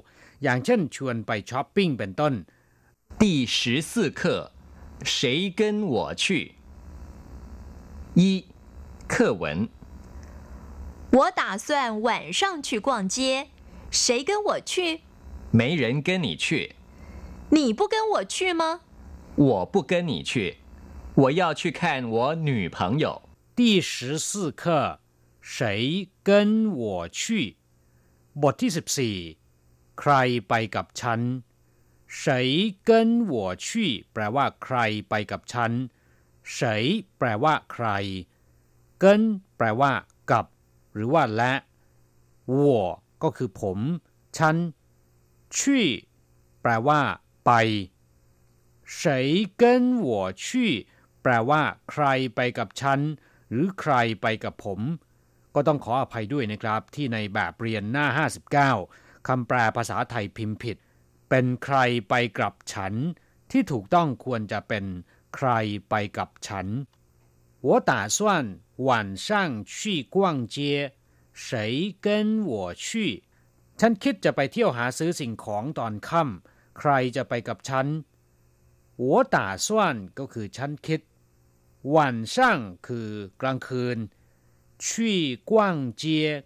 [0.43, 2.34] อย่างเช่นชวนไปช้อปปิ้งเป็นต้น
[3.22, 3.24] 第
[3.56, 4.22] 十四课
[5.13, 5.13] 谁
[5.60, 5.62] 跟
[5.93, 6.24] 我去
[8.19, 8.22] 一
[9.13, 9.43] 课文
[11.12, 13.50] 我打算晚上去逛街，
[13.91, 15.02] 谁跟我去？
[15.52, 16.76] 没人跟你去。
[17.50, 18.82] 你不跟我去吗？
[19.36, 20.58] 我不跟你去，
[21.15, 23.30] 我要去看我女朋友。
[23.56, 25.00] 第十四课，
[25.39, 27.56] 谁跟我去？
[28.41, 29.17] บทที่สิบสี่
[30.00, 30.13] ใคร
[30.48, 31.43] ไปกับฉัน
[32.08, 32.91] 谁跟
[33.28, 34.78] 我去แปลว่าใคร
[35.10, 35.72] ไปกับฉัน
[36.56, 36.58] 谁
[37.17, 37.86] แปลว่าใคร
[39.04, 39.06] 跟
[39.58, 40.16] แปลว่ากับ
[40.98, 41.54] หรือว่าและ
[42.62, 42.63] 我
[43.24, 43.80] ก็คือผม
[44.38, 44.56] ฉัน
[45.58, 45.60] 去
[46.62, 47.00] แปลว่า
[47.46, 47.52] ไป
[49.00, 49.02] 谁
[49.62, 49.63] 跟
[50.08, 50.10] 我
[50.46, 50.46] 去
[51.22, 53.00] แปลว่า ใครไปกับฉัน
[53.50, 54.80] หรือใครไปกับผม
[55.56, 58.08] ก็ต้องขออภัยด้วยนะครับ ที่ในแบบเรียนหน้า
[58.67, 60.78] 59คำแปลภาษาไทยพิมพ์ผิด
[61.30, 61.78] เป็นใคร
[62.10, 62.93] ไปกับฉัน
[63.52, 64.86] ที่ถูกต้องควรจะเป็น
[65.36, 65.50] ใคร
[65.89, 66.67] ไปกับฉัน
[67.67, 68.19] 我打算
[68.88, 70.15] 晚上去逛
[70.48, 70.93] 街
[71.34, 73.24] 谁跟我去
[73.80, 77.88] ฉันคิดจะไปเที่ยวหาซื้อสิ่งของตอนค่ำใครจะไปกับฉัน
[79.02, 79.67] 我打算
[80.17, 81.02] ก็คือฉันคิด
[81.96, 81.98] 晚
[82.36, 82.36] 上
[82.88, 83.10] คือ
[83.41, 83.98] กลางคืน
[84.86, 84.86] 去
[85.50, 85.52] 逛
[86.02, 86.04] 街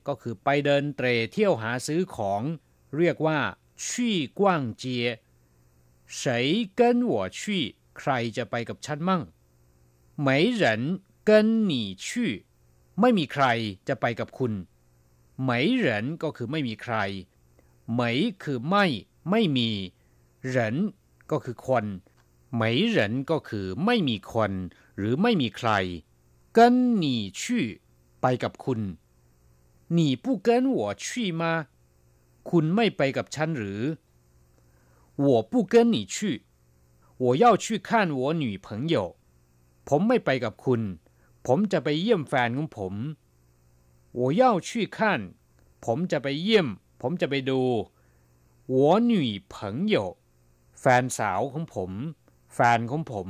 [0.07, 2.41] ก็คือไปเดินเตรเที่ยวหาซื้อของ
[2.97, 3.39] เรียกว่า
[3.83, 3.87] 去
[4.39, 4.41] 逛
[4.81, 4.83] 街
[6.19, 6.19] 谁
[6.79, 6.79] 跟
[7.11, 7.39] 我去
[7.97, 9.21] ใครจะไปกับฉันมั่ง
[10.25, 12.05] 没人跟你去
[12.99, 13.45] ไม่มีใคร
[13.87, 14.53] จะไปกับคุณ
[15.47, 15.49] 没
[15.83, 15.85] 人
[16.23, 16.95] ก็คือไม่มีใคร
[17.99, 18.01] 没
[18.43, 18.85] คือไม่
[19.29, 19.69] ไม่มี
[20.55, 20.57] 人
[21.31, 21.85] ก็คือคน
[22.59, 22.63] 没
[22.95, 22.97] 人
[23.31, 24.51] ก็คือไม่มีคน
[24.97, 25.69] หรือไม่มีใคร
[26.57, 26.59] 跟
[27.03, 27.05] 你
[27.39, 27.41] 去
[28.21, 28.79] ไปกับคุณ
[29.97, 30.47] 你不跟
[30.77, 31.05] 我去
[31.41, 31.43] 吗
[32.49, 33.81] คุณไม่ไปกับฉันหรือ
[35.25, 36.15] 我不跟你去
[37.23, 39.17] 我要去看我女朋友
[39.89, 40.81] ผมไม่ไปกับคุณ
[41.47, 42.93] ผมจะไปเยี่ยมแฟนของผม
[44.19, 44.99] 我要去看
[45.85, 46.67] ผมจะไปเยี่ยม
[47.01, 47.61] ผมจะไปดู
[48.73, 48.75] 我
[49.11, 49.13] 女
[49.53, 49.55] 朋
[49.93, 49.95] 友
[50.79, 51.91] แฟนสาวของผม
[52.55, 53.27] แฟนของผม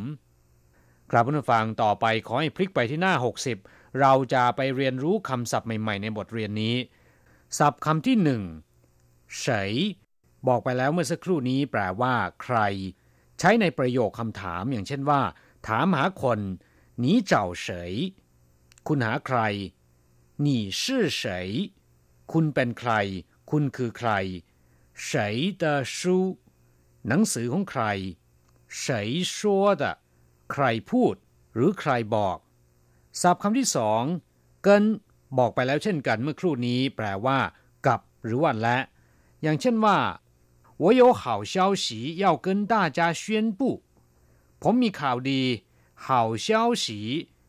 [1.12, 3.14] ครับผู้ฟังต่อไปขอให้พลิกไปที่หน้า
[3.56, 6.76] 60 เราจะไปเรียนรู้คำศัพท์ใหม่ๆ ในบทเรียนนี้
[7.58, 8.44] ศัพท์คำที่หนึ่ง
[9.40, 9.74] เฉย
[10.48, 12.58] บอกไปแล้วเมื่อสักครู่นี้แปลว่า ใคร
[13.40, 15.22] ใช้ในประโยคคำถามอย่างเช่นว่า
[15.66, 16.40] ถามหาคน
[17.04, 17.34] 你找
[17.66, 17.68] 谁
[18.88, 19.40] คุณหาใคร
[20.46, 20.48] 你
[20.82, 20.82] 是
[21.22, 21.22] 谁
[22.32, 22.92] คุณเป็นใคร
[23.50, 24.12] คุณคือใคร
[25.06, 25.08] 谁
[25.62, 25.64] 的
[25.96, 25.98] 书
[27.08, 27.84] หนังสือของใคร
[28.84, 28.86] 谁
[29.36, 29.38] 说
[29.82, 30.08] 的ใ
[30.52, 31.16] ใครพูด
[31.54, 32.38] หรือใครบอก
[33.22, 34.04] ศัพท์คำที่สอง
[34.64, 34.84] เกิน
[35.38, 37.40] บอกไปแล้วเช่นกันเมื่อครู่นี้แปลว่า
[37.86, 38.78] กับ หรือว่าและ
[39.44, 39.98] อย่างเช่นว่า
[40.84, 41.22] 我有好
[41.54, 41.86] 消息
[42.24, 43.24] 要跟大家宣
[43.60, 43.62] 布
[44.62, 45.42] ผมมีข่าวดี
[46.06, 46.08] 好
[46.46, 46.48] 消
[46.84, 46.86] 息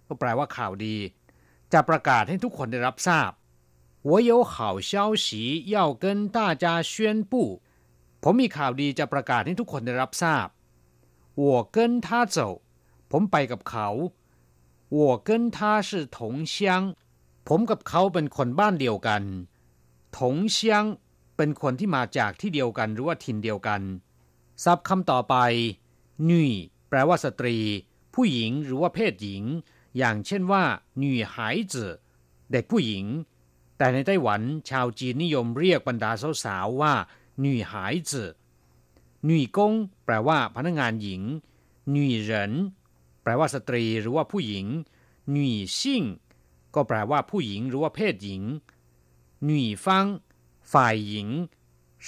[0.06, 0.96] ก็แปลว่าข่าวดี
[1.72, 3.30] จะประกาศให้ทุกคนได้รับทราบ
[4.08, 4.54] 我有好
[4.90, 4.92] 消
[5.24, 5.26] 息
[5.74, 6.04] 要跟
[6.36, 6.92] 大家宣
[7.30, 7.32] 布
[8.22, 10.46] ผมมีข่าวดีจะประกาศให้ทุกคนได้รับทราบ
[11.42, 11.44] 我
[11.76, 12.38] 跟他走
[13.10, 13.88] ผมไปกับเขา
[14.98, 16.18] 我跟他是同
[16.54, 16.54] 乡
[17.48, 19.22] ผมกับเขาเป็นคนบ้านเดียวกัน
[20.16, 20.84] ถงเชียง
[21.36, 23.80] เป็นคนที่มาจากที่เดียวกันหรือว่าถิ่นเดียวกัน
[24.64, 25.34] ศัพท์คำต่อไป
[26.26, 26.52] หนุ่ย
[26.93, 27.57] แปลว่าสตรี
[28.15, 29.43] ผู้หญิงหรือว่าเพศหญิง
[29.97, 30.63] อย่างเช่นว่า
[30.97, 31.85] หนุ่ยหายจื
[32.51, 33.05] เด็กผู้หญิง
[33.77, 36.11] แต่ในไต้หวันชาวจีนนิยมเรียกบรรดา
[36.43, 36.93] สาวๆว่า
[37.39, 38.23] หนุ่ยหายจื
[39.25, 39.73] หนุ่ยกง
[40.05, 41.21] แปลว่าพนักงานหญิง
[41.91, 42.51] หนุ่ยเหริน
[43.23, 44.65] แปลว่าสตรีหรือว่าผู้หญิง
[45.31, 46.03] หนุ่ยซิ่ง
[46.75, 48.43] ก็แปลว่าผู้หญิงหรือว่าเพศหญิง
[49.43, 50.05] หนุ่ยฟัง
[50.73, 51.27] ฝ่ายหญิง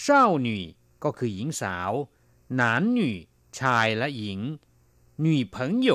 [0.02, 0.64] เศร้าหนุ่ย
[1.04, 1.92] ก็คือหญิงสาว
[2.56, 3.16] หนานหนุ่ย
[3.60, 4.42] ชายและหญิง
[5.21, 5.89] หนุ่ยเพิงโย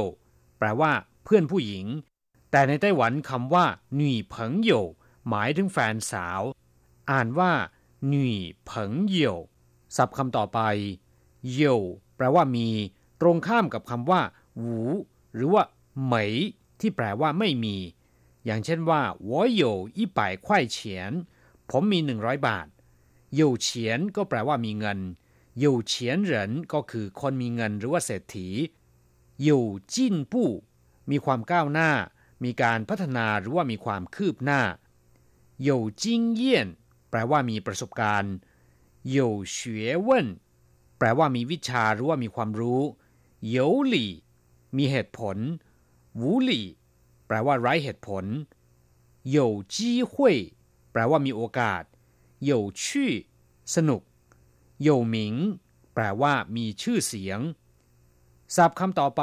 [0.59, 0.91] แปลว่า
[1.23, 1.85] เพื่อนผู้หญิง
[2.51, 3.65] แต่ในไต้หวันคำว่า
[3.95, 4.71] หนุ่ยเพิงโย
[5.29, 6.41] หมายถึงแฟนสาว
[7.11, 7.51] อ่านว่า
[8.07, 9.17] หนุ่ยเพิงโย
[9.95, 10.59] ศัพท์คำต่อไป
[11.53, 11.61] โย
[12.17, 12.69] แปลว่ามี
[13.21, 14.21] ตรงข้ามกับคำว่า
[14.57, 14.75] หู
[15.35, 15.63] หรือว่า
[16.03, 16.33] เหมย
[16.79, 17.75] ที่แปลว่าไม่มี
[18.45, 19.63] อย่างเช่นว่า我有
[19.97, 20.77] 一百块钱
[21.69, 22.67] ผมมีหนึ่งร้อยบาท
[23.39, 23.67] 有钱
[24.15, 24.99] ก็แปลว่ามีเงิน
[25.63, 25.93] 有钱
[26.31, 26.33] 人
[26.73, 28.47] ก็คือคนมีเงินหรือว่าเศรษฐี
[29.42, 30.48] อยู่จิ้นผู้
[31.10, 31.90] มีความก้าวหน้า
[32.44, 34.62] มีการพัฒนาหรือว่ามีความคืบหน้า
[35.62, 36.68] อยู่จิ้งเยี่ยน
[37.10, 38.34] แปลว่ามีประสบการณ์
[39.10, 39.58] อยู่เฉ
[39.94, 40.28] วเว่น
[40.98, 42.82] แปลว่ามีวิชาหรือว่ามีความรู้
[43.48, 44.12] อยู่หลี่
[44.76, 45.36] มีเหตุผล
[46.20, 46.66] วูหลี่
[47.26, 48.24] แปลว่าไร้เหตุผล
[49.30, 50.36] อยู่จี้หุย
[50.92, 51.82] แปลว่ามีโอกาส
[52.44, 53.12] อยู่ชื่อ
[53.74, 54.02] สนุก
[54.82, 55.34] อยู่หมิง
[55.94, 57.40] แปลว่ามีชื่อเสียง
[58.56, 59.22] ศัพท์คำต่อไป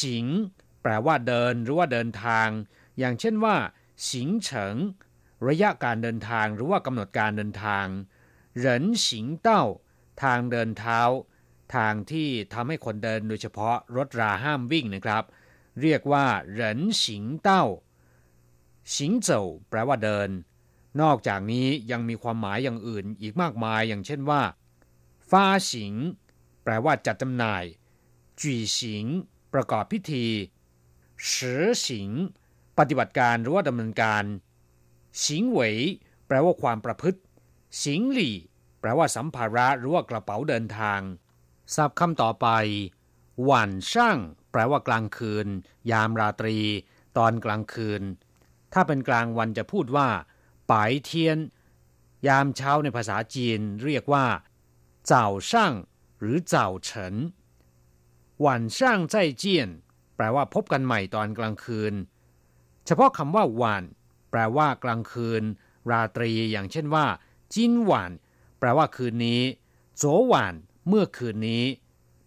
[0.00, 0.26] สิง
[0.82, 2.48] แปลว่าเดินหรือว่าเดินทาง
[2.98, 3.56] อย่างเช่นว่า
[4.10, 4.76] สิงเฉิง
[5.48, 7.86] ระยะการเดินทางหรือว่ากำหนดการเดินทาง
[8.56, 9.64] เหรินสิงเต้า
[10.22, 11.00] ทางเดินเท้า
[11.74, 15.24] ทางที่ทำให้คนเดินโดยเฉพาะรถราห้ามวิ่งนะครับ
[15.80, 17.64] เรียกว่าเหรินสิงเต้า
[18.96, 20.30] สิงเจ้าแปลว่าเดิน
[21.00, 24.42] นอกจากนี้ยังมีความหมายอย่างอื่นอีกมากมายอย่างเช่นว่า
[25.30, 25.94] ฟ้าสิง
[26.64, 27.64] แปลว่าจัดจำหน่าย
[28.42, 29.06] จีสิง
[29.54, 30.26] ประกอบพิธี
[31.32, 32.10] สือสิง
[32.78, 34.24] ปฏิบัติการหรือว่าดำเนินการ
[35.24, 35.76] สิงเหวย
[36.26, 37.20] แปลว่าความประพฤติ
[37.84, 38.36] สิงหลี่
[38.80, 41.00] แปลว่าสัมภาระหรือว่ากระเป๋าเดินทาง
[41.74, 42.46] ศัพท์คำต่อไป
[43.44, 44.18] หว่านช่าง
[44.52, 45.46] แปลว่ากลางคืน
[45.90, 46.58] ยามราตรี
[47.16, 48.02] ตอนกลางคืน
[48.72, 50.08] ถ้าเป็นกลางวันจะพูดว่า
[50.70, 51.38] ปายเทียน
[52.26, 54.26] ยามเช้าในภาษาจีนเรียกว่า
[55.06, 55.72] เจ้าช่าง
[56.18, 57.14] หรือเจ้าเฉิน
[58.40, 59.68] หวันช่างใจเจียน
[60.16, 61.94] แปลว่าพบกันใหม่ตอนกลางคืน
[62.86, 63.84] เฉพาะคำว่าหวาน
[64.30, 65.42] แปลว่ากลางคืน
[65.90, 67.06] ราตรีอย่างเช่นว่า
[67.54, 68.12] จินหวาน
[68.58, 69.42] แปลว่าคืนนี้
[69.96, 70.54] โจหวาน
[70.88, 71.64] เมื่อคืนนี้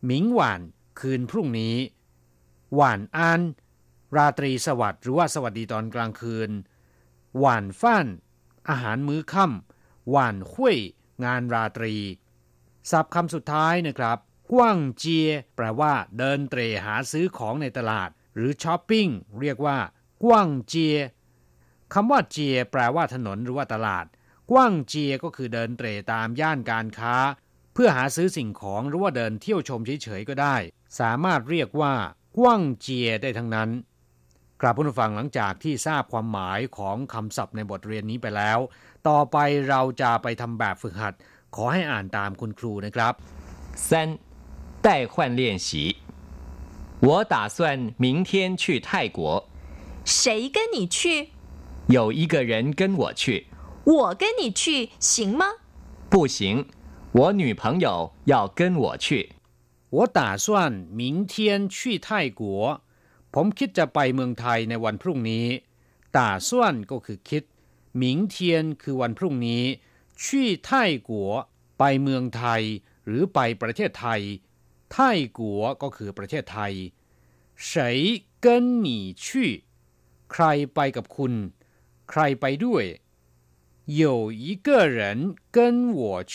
[0.05, 0.61] หมิงหวาน
[0.99, 1.75] คืนพรุ่งนี้
[2.75, 3.41] หวานอัน
[4.17, 6.49] ราตรีสวัสดิ์หรือว่าสวัสดีตอนกลางคืน
[7.39, 8.07] หวานฟ้าน
[8.69, 10.77] อาหารมื้อค่ำหวานหุย
[11.23, 11.95] งานราตรี
[12.91, 14.19] ศัพท์คำสุดท้ายนะครับ
[14.51, 19.07] กว้างเจีย แปลว่า เดินเตร่หาซื้อของในตลาด หรือช้อปปิ้ง
[19.41, 19.77] เรียกว่า
[20.23, 20.97] กว้างเจีย
[21.93, 24.05] คำว่าเจีย แปลว่าถนนหรือว่าตลาด
[24.51, 27.15] กว้างเจียก็คือเดินเตร่ตามย่านการค้า
[27.73, 30.55] เพื่อหาซื้อสิ่งของหรือว่าเดินเที่ยวชมเฉยๆก็ได้
[30.99, 31.93] สามารถเรียกว่า
[32.37, 33.69] กว้างเจียได้ทั้งนั้น
[34.61, 38.59] กราบผู้ฟังหลังจากที่ทราบความหมายของคำศัพท์ในบทเรียนนี้ไปแล้ว
[39.07, 39.37] ต่อไป
[39.69, 41.13] เราจะไปทำแบบฝึกหัด
[41.55, 43.13] ขอให้อ่านตามคุณครูนะครับ
[43.89, 44.32] 三
[44.82, 45.96] 代换练习
[47.00, 49.48] 我打算明天去泰国
[50.04, 51.30] 谁跟你去
[51.88, 53.46] 有一个人跟我去
[53.84, 55.46] 我跟你去行吗
[56.10, 56.66] 不行
[57.12, 59.32] 我女朋友要跟我去
[59.90, 62.82] 我打算明天去泰国
[63.32, 65.46] ผมคิดจะไปเมืองไทยในวันพรุ่งนี้
[66.16, 67.44] ตาส่วนก็คือคิด
[67.96, 69.64] หมิงเทียนคือวันพรุ่งนี้
[70.22, 70.70] ชี่ไท
[71.08, 71.30] กัว
[71.78, 72.62] ไปเมืองไทย
[73.06, 74.20] หรือไปประเทศไทย
[74.92, 74.96] ไท
[75.38, 76.72] กัวก็คือประเทศไทย
[77.68, 77.68] 谁
[78.44, 78.46] 跟
[78.84, 78.88] 你
[79.24, 79.26] 去
[80.32, 81.32] ใครไปกับคุณ
[82.10, 82.84] ใครไปด้วย
[84.02, 84.02] 有
[84.44, 84.98] 一个人
[85.56, 85.58] 跟
[85.98, 86.00] 我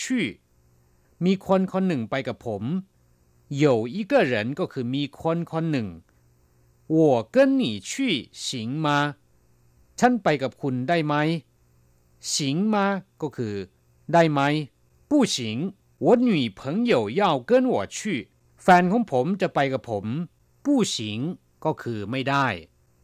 [1.24, 2.62] มีคนคนหนึ่งไปกับผม
[3.64, 5.88] 有一个人ก็คือมีคนคนหนึ่ง
[6.96, 6.98] 我
[7.34, 7.90] 跟你去
[8.32, 8.44] 行
[8.84, 8.86] 吗
[9.98, 11.14] ฉันไปกับคุณได้ไหม
[12.32, 12.34] 行
[12.72, 12.74] 吗
[13.22, 13.54] ก็คือ
[14.12, 14.40] ได้ไหม
[15.10, 15.36] 不行
[16.04, 18.27] 我女朋友要跟我去
[18.62, 20.04] แฟนของผมจะไปกับผม
[20.64, 20.96] 不行
[21.64, 22.46] ก็คือไม่ได้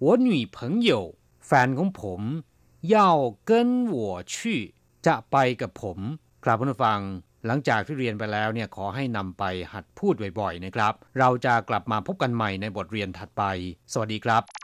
[0.05, 0.90] 我女朋友
[1.46, 2.20] แฟนของผม
[2.94, 2.96] 要
[3.48, 3.50] 跟
[3.94, 3.96] 我
[4.33, 4.35] 去
[5.07, 5.98] จะไปกับผม
[6.44, 7.00] ครับผู้ฟัง
[7.46, 13.42] หลังจากที่เรียนไปแล้วเนี่ยขอให้นำไปหัดพูดบ่อยๆนะครับ เราจะกลับมาพบกันใหม่ในบทเรียนถัดไป
[13.92, 14.63] สวัสดีครับ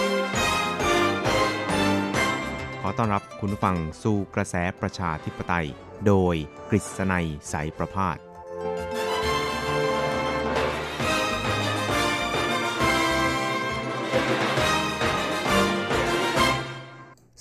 [2.91, 5.67] อต้อนรับคุณฟังสู่กระแสประชาธิปไตย
[6.07, 6.35] โดย
[6.69, 8.17] กฤษณัยสายประพาส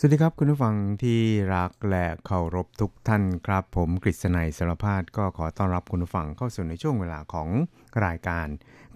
[0.02, 1.20] สวัสดีครับคุณผู้ฟังที่
[1.54, 7.48] รักและเคารพทุกท่านครับ ผมกฤษณัยสารพาดก็ขอต้อนรับคุณผู้ฟังเข้าสู่ในช่วงเวลาของ
[8.06, 8.46] รายการ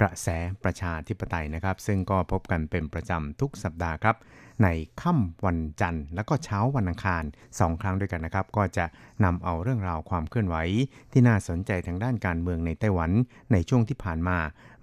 [0.01, 0.29] กระแส
[0.65, 4.17] ประชาธิปไตยนะครับ ซึ่งก็พบกันเป็นประจำทุกสัปดาห์ครับ
[4.63, 4.69] ใน
[5.01, 7.23] ค่ำวันจันทร์ และก็เช้าวันอังคาร
[7.59, 8.85] สองครั้งด้วยกันนะครับ ก็จะ
[9.25, 10.57] นำเอาเรื่องราวความเคลื่อนไหว
[11.13, 13.11] ที่น่าสนใจทางด้านการเมืองในไต้หวัน
[13.53, 14.39] ในช่วงที่ผ่านมา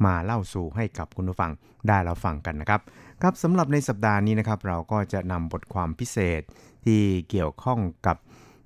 [0.06, 1.52] มาเล่าสู่ให้กับคุณผู้ฟัง
[1.88, 2.82] ได้เราฟังกันนะครับ
[3.22, 6.42] ครับสำหรับในสัปดาห์นี้นะครับเราก็จะนำบทความพิเศษ
[6.86, 8.18] ที่เกี่ยวข้องกับ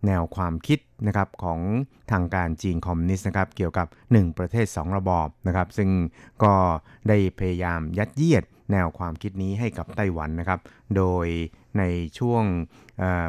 [0.08, 1.60] แนวความคิดนะครับของ
[2.12, 5.90] ทางการจีนคอมมิวนิสต์นะครับเกี่ยวกับ 1 ประเทศ 2 ระบอบนะครับซึ่ง
[6.44, 6.54] ก็
[7.08, 10.60] ได้พยายามยัดเยียดแนวความคิดนี้ให้กับไต้หวันนะครับ
[10.96, 11.28] โดย
[11.78, 11.84] ใน
[12.20, 12.44] ช่วง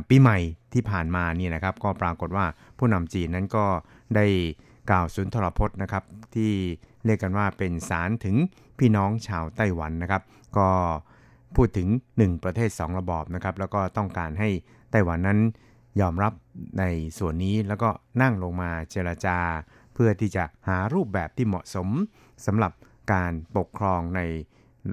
[0.08, 0.38] ปีใหม่
[0.74, 2.46] ที่ผ่านมานี่นะครับ ก็ปรากฏว่า
[2.78, 3.66] ผู้นำจีนนั้นก็
[4.16, 4.26] ได้
[4.90, 6.52] กล่าวสุนทรพจน์นะครับ ที่
[7.04, 8.36] เรียกกันว่าเป็นสารถึง
[8.78, 10.22] พี่น้องชาวไต้หวันนะครับ
[10.58, 10.68] ก็
[11.56, 14.48] พูดถึง 1 ประเทศ 2 ระบอบนะครับ แล้วก็ต้องการให้
[14.90, 15.38] ไต้หวันนั้น
[16.00, 16.32] ยอมรับ
[16.78, 16.84] ใน
[17.18, 17.88] ส่วนนี้แล้วก็
[18.22, 19.38] นั่งลงมาเจรจา
[19.94, 21.88] เพื่อที่จะหารูปแบบที่เหมาะสม
[22.46, 22.72] สำหรับ
[23.12, 24.20] การปกครองใน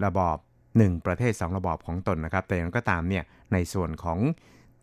[0.05, 0.37] ระบอบ
[0.71, 4.19] 1 ประเทศ 2 ระบอบของตนนะครับ แต่อย่างก็ตามเนี่ยในส่วนของ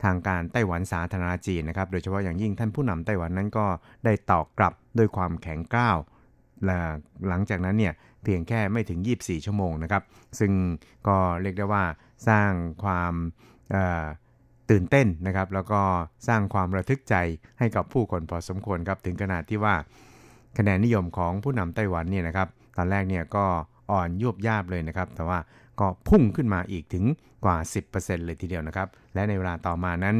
[0.04, 3.66] ทางการไต้หวันสาธารณจีนนะครับ โดยเฉพาะอย่างยิ่งท่านผู้นำไต้หวันนั้นก็
[4.04, 5.98] ได้ตอบกลับด้วยความแข็งกร้าว
[6.64, 6.78] และ
[7.28, 10.02] หลังจากนั้นเนี่ยเพียงแค่ไม่ถึง 24 ชั่วโมงนะครับ
[10.38, 10.52] ซึ่ง
[11.08, 11.84] ก็เรียกได้ว่า
[12.28, 12.50] สร้าง
[12.84, 13.14] ความ
[14.70, 15.80] ตื่นเต้นนะครับ แล้วก็
[16.28, 17.14] สร้างความระทึกใจ
[17.58, 19.74] ให้กับผู้คนพอสมควรครับถึงขนาดที่ว่า
[20.58, 23.44] คะแนนนิยมของผู้นำไต้หวันเนี่ยนะครับตอนแรกเนี่ยก็
[23.90, 25.38] อ่อนยุบยาบเลยนะครับ แต่ว่า
[25.80, 27.04] ก็พุ่งขึ้นมาอีกถึง
[27.44, 27.56] กว่า
[27.92, 30.16] 10%เลยทีเดียวนะครับ และในเวลาต่อมานั้น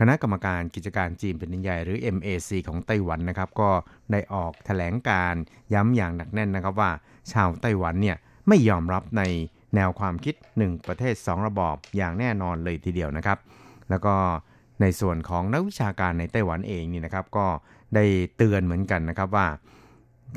[0.00, 3.70] คณะกรรมการกิจการจีนเป็นใหญ่หรือ MAC ของไต้หวันนะครับ ก็
[4.12, 5.34] ได้ออกแถลงการ
[5.74, 6.90] ย้ำอย่างหนักแน่นนะครับว่า
[7.32, 8.16] ชาวไต้หวันเนี่ย
[8.48, 9.22] ไม่ยอมรับใน
[9.74, 13.38] แนวความคิด 1 ประเทศ 2 ระบอบอย่างแน่นอนเลยทีเดียวนะครับ
[13.90, 14.14] แล้วก็
[14.80, 17.46] ในส่วนของนักวิชาการในไต้หวันเองนี่นะครับ ก็
[17.94, 18.04] ได้
[18.36, 19.48] เตือนเหมือนกันนะครับว่า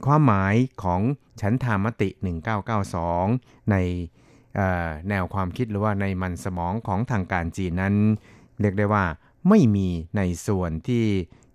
[0.05, 1.01] ความหมายของ
[1.41, 2.09] ฉันทามติ
[2.89, 3.75] 1992 ใน
[5.09, 7.95] แนวความคิดหรือว่าในมันสมองของทางการจีนนั้น
[8.61, 9.05] เรียกได้ว่า
[9.49, 9.87] ไม่มี
[10.17, 11.05] ในส่วนที่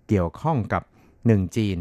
[0.07, 0.83] เกี่ยวข้องกับ
[1.19, 1.77] 1 จีน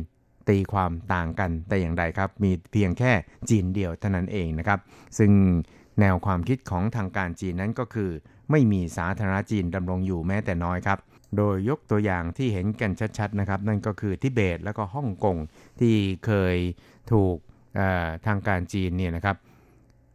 [0.49, 3.13] ตีความต่างกันแต่อย่างใดครับ มีเพียงแค่
[3.51, 4.79] จีนเดียวเท่านั้นเองนะครับ
[5.19, 5.33] ซึ่ง
[6.01, 8.11] แนวความคิดของทางการจีนนั้นก็คือ
[8.51, 10.99] ไม่มีสาธารณจีนดำรงอยู่แม้แต่น้อยครับ
[11.37, 15.37] โดยยกตัวอย่างที่เห็นกันชัดๆนะครับ นั่นก็คือทิเบตแล้วก็ฮ่องกง
[15.81, 15.95] ที่
[16.27, 16.57] เคย
[17.13, 17.37] ถูก
[18.27, 19.37] ทางการจีนเนี่ยนะครับ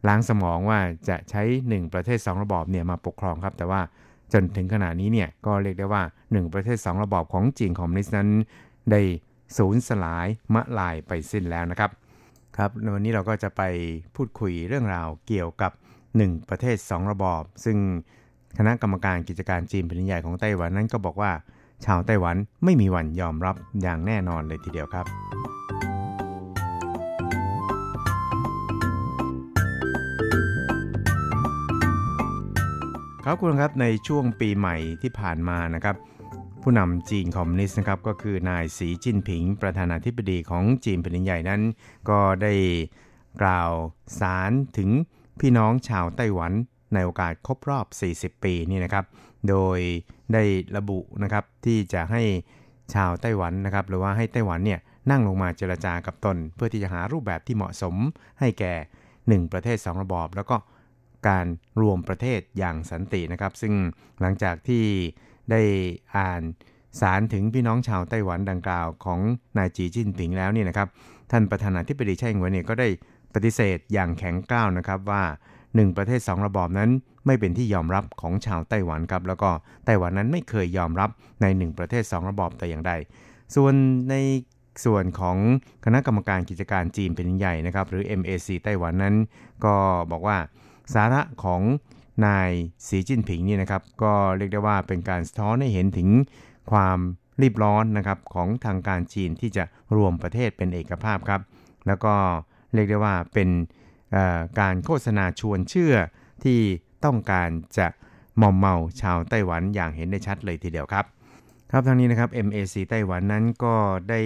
[0.08, 3.80] ล้างสมองว่าจะใช้ 1 ประเทศ 2 ระบอบเนี่ยมาปกครองครับแต่ว่า
[4.32, 8.28] จนถึงขณะนี้เนี่ยก็เรียกได้ว่า 1 ประเทศ 2 ระบอบของจีนคอมมิวนิสต์นั้น
[8.90, 9.00] ได้
[9.56, 11.90] สูญสลายมะลายไปสิ้นแล้วนะครับ
[12.56, 13.62] ครับวันนี้เราก็จะไป
[14.16, 15.72] พูดคุยเรื่องราวเกี่ยวกับ
[16.10, 17.78] 1 ประเทศ 2 ระบอบ ซึ่ง
[18.58, 21.32] คณะกรรมการกิจการจีนแผ่นใหญ่ของไต้หวันนั้นก็บอกว่า
[21.84, 25.06] ชาวไต้หวันไม่มีวันยอมรับอย่างแน่นอนเลยทีเดียวครับ
[33.24, 35.96] ครับคุณครับในช่วงปีใหม่ที่ผ่านมานะครับ
[36.62, 41.60] ผู้นำจีนคอมมิวนิสต์นะครับก็คือนายสีจิ้นผิง ประธานาธิบดีของจีนแผ่นใหญ่นั้น
[42.10, 42.54] ก็ได้
[43.42, 43.70] กล่าว
[44.20, 44.90] สารถึง
[45.40, 46.52] พี่น้องชาวไต้หวัน
[46.94, 47.86] ในโอกาสครบรอบ
[48.36, 49.04] 40 ปีนี่นะครับ
[49.48, 49.78] โดย
[50.32, 50.42] ได้
[50.76, 52.22] ระบุนะครับที่จะให้
[52.94, 54.80] ชาวไต้หวันนะครับ หรือว่าให้ไต้หวันเนี่ย
[55.10, 57.94] นั่งลงมาเจรจากับตน เพื่อที่จะหารูปแบบที่เหมาะสม
[58.40, 58.74] ให้แก่
[59.42, 60.56] 1 ประเทศ 2 ระบอบ แล้วก็
[61.28, 61.46] การ
[61.80, 63.74] รวมประเทศอย่างสันตินะครับ ซึ่ง
[64.20, 64.84] หลังจากที่
[65.50, 65.62] ได้
[66.16, 66.42] อ่าน
[67.00, 69.20] สารถึงพี่น้องชาวไต้หวันดังกล่าวของ
[69.58, 70.88] นายจีจิ้นผิงแล้วนี่นะครับ
[71.30, 72.88] ท่านประธานาธิบดีไช่อิงเหวินเนี่ยก็ได้
[73.34, 75.22] ปฏิเสธอย่างแข็งกร้าวนะครับว่า
[75.72, 76.90] 1 ประเทศ 2 ระบอบนั้น
[77.26, 79.50] ไม่เป็นที่ยอมรับของชาวไต้หวันครับแล้วก็
[79.84, 81.10] ไต้หวันนั้นไม่เคยยอมรับ
[81.42, 82.92] ใน 1 ประเทศ 2 ระบอบแต่อย่างใด
[83.54, 83.74] ส่วน
[84.10, 84.14] ใน
[84.84, 85.36] ส่วนของ
[85.84, 89.14] คณะกรรมการกิจการจีนเป็นใหญ่นะครับหรือ MAC ไต้หวันนั้น
[89.64, 89.74] ก็
[90.10, 90.38] บอกว่า
[90.94, 91.62] สาระของ
[92.26, 92.50] นาย
[92.86, 96.08] สีจิ้นผิงนี่นะครับก็เรียกได้ว่าเป็นการสะท้อนให้เห็นถึง
[96.70, 96.98] ความ
[97.42, 99.64] รีบร้อนนะครับของทางการจีนที่จะ
[99.96, 101.40] รวมประเทศเป็นเอกภาพครับ
[101.86, 102.14] แล้วก็
[102.74, 103.48] เรียกได้ว่าเป็น
[104.60, 105.94] การโฆษณาชวนเชื่อ
[106.44, 106.60] ที่
[107.04, 107.48] ต้องการ
[107.78, 107.86] จะ
[108.40, 111.04] มอมเมาชาวไต้หวันอย่างเห็นได้ชัดเลยทีเดียวครับ
[111.70, 113.74] ครับทางนี้นะครับ MAC ไต้หวันนั้นก็
[114.10, 114.20] ได้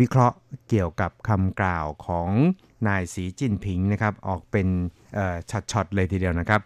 [0.00, 0.36] วิเคราะห์
[0.68, 2.28] เกี่ยวกับคำกล่าวของ
[2.88, 4.68] นายสีจิ้นผิงนะครับออกเป็น
[5.50, 6.60] ช็อตๆเลยทีเดียวนะครับ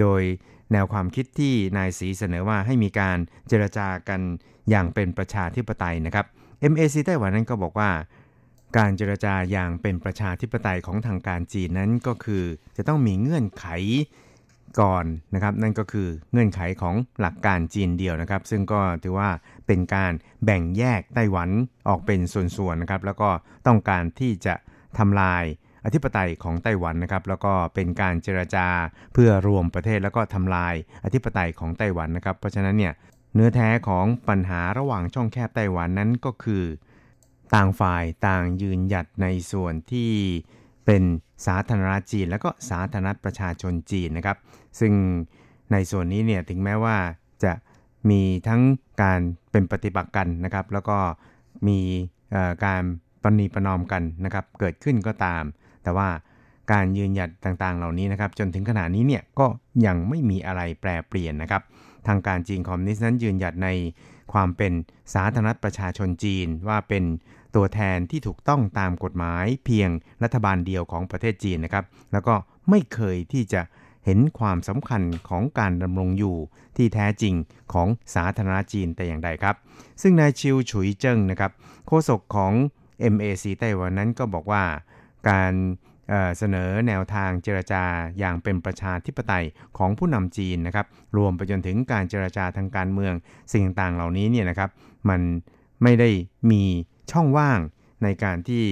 [0.00, 0.22] โดย
[0.72, 3.18] แนวความคิดที่นายสีเสนอว่าให้มีการ
[3.48, 4.20] เจรจากัน
[4.70, 6.26] อย่างเป็นประชาธิปไตยนะครับ
[6.72, 7.90] MAC ไต้หวันนั้นก็บอกว่า
[8.76, 12.44] การเจรจาอย่างเป็นประชาธิปไตยของทางการจีนนั้นก็คือ
[12.76, 13.66] จะต้องมีเงื่อนไข
[14.80, 15.04] ก่อน
[15.34, 19.30] นะครับ นั่นก็คือเงื่อนไขของหลักการจีนเดียวนะครับ ซึ่งก็ถือว่า
[19.66, 20.12] เป็นการ
[20.44, 21.48] แบ่งแยกไต้หวัน
[21.88, 23.30] ออกเป็นส่วนๆนะครับ แล้วก็
[23.66, 24.54] ต้องการที่จะ
[24.98, 25.44] ทำลาย
[25.84, 28.66] อธิปไตยของไต้หวันนะครับ แล้วก็เป็นการเจรจา
[29.12, 32.92] เพื่อรวมประเทศแล้วก็ทำลายอธิปไตยของไต้หวันนะครับ เพราะฉะนั้นเนี่ย
[33.34, 36.64] เนื้อแท้ของปัญหาระหว่างช่องแคบไต้หวันนั้นก็คือ
[37.54, 40.10] ต่างฝ่ายต่างยืนหยัดในส่วนที่
[40.86, 41.02] เป็น
[41.46, 44.38] สาธารณรัฐจีน และก็สาธารณรัฐประชาชนจีนนะครับ
[44.80, 44.92] ซึ่ง
[45.72, 46.96] ในส่วนนี้เนี่ยถึงแม้ว่า
[47.44, 47.52] จะ
[48.10, 48.60] มีทั้ง
[49.02, 49.20] การ
[49.50, 50.98] เป็นปฏิบัติกันนะครับ แล้วก็
[51.68, 51.80] มี
[52.64, 52.82] การ
[53.22, 55.42] ปณีประนอมกันนะครับ เกิดขึ้นก็ตาม
[55.82, 56.08] แต่ว่า
[56.72, 59.46] การยืนหยัดต่างๆ เหล่านี้นะครับ จนถึงขณะนี้เนี่ยก็
[59.86, 61.62] ยังไม่มีอะไรแปรเปลี่ยนนะครับ
[62.06, 63.68] ทางการจีนคอมมิวนิสต์นั้นยืนหยัดใน
[64.32, 64.72] ความเป็น
[65.14, 67.04] สาธารณรัฐประชาชนจีนว่าเป็น
[67.54, 69.90] ตัวแทนที่ถูกต้องตามกฎหมายเพียง
[70.22, 72.34] รัฐบาลเดียวของประเทศจีนนะครับ แล้วก็
[72.70, 73.62] ไม่เคยที่จะ
[74.04, 76.36] เห็นความสำคัญของการดำรงอยู่
[76.76, 77.34] ที่แท้จริง
[77.72, 79.56] ของสาธารณจีนแต่อย่างใดครับ
[80.02, 81.52] ซึ่งนายชิวฉุยเจิ้งนะครับ
[81.86, 82.52] โฆษกของ
[83.12, 84.64] MAC ไต้หวันนั้นก็บอกว่า
[85.28, 85.52] การ
[86.08, 87.84] เเสนอแนวทางเจรจา
[88.18, 89.44] อย่างเป็นประชาธิปไตย
[89.78, 90.86] ของผู้นำจีนนะครับ
[91.16, 93.14] รวมไปจนถึงการเจรจาทางการเมือง
[93.52, 94.70] สิ่งต่างเหล่านี้เนี่ยนะครับ
[95.08, 95.20] มัน
[95.82, 96.10] ไม่ได้
[96.50, 96.62] มี
[97.12, 97.60] ช่องว่าง
[98.02, 98.64] ในการที่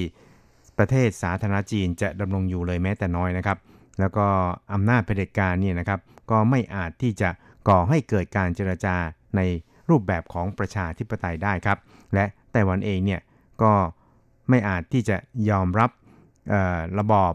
[0.78, 3.58] ประเทศสาธารณจีนจะดำรงอยู่เลยแม้แต่น้อยนะครับ
[4.00, 4.26] แล้วก็
[4.72, 7.28] อำนาจเผด็จการเนี่ยนะครับ ก็ไม่อาจที่จะ
[7.68, 8.96] ก่อให้เกิดการเจรจา
[9.36, 9.40] ใน
[9.90, 11.78] รูปแบบของประชาธิปไตยได้ครับ
[12.14, 13.20] และไต้หวันเองเนี่ย
[13.62, 13.72] ก็
[14.50, 15.16] ไม่อาจที่จะ
[15.50, 15.90] ยอมรับ
[16.98, 17.32] ระบอบ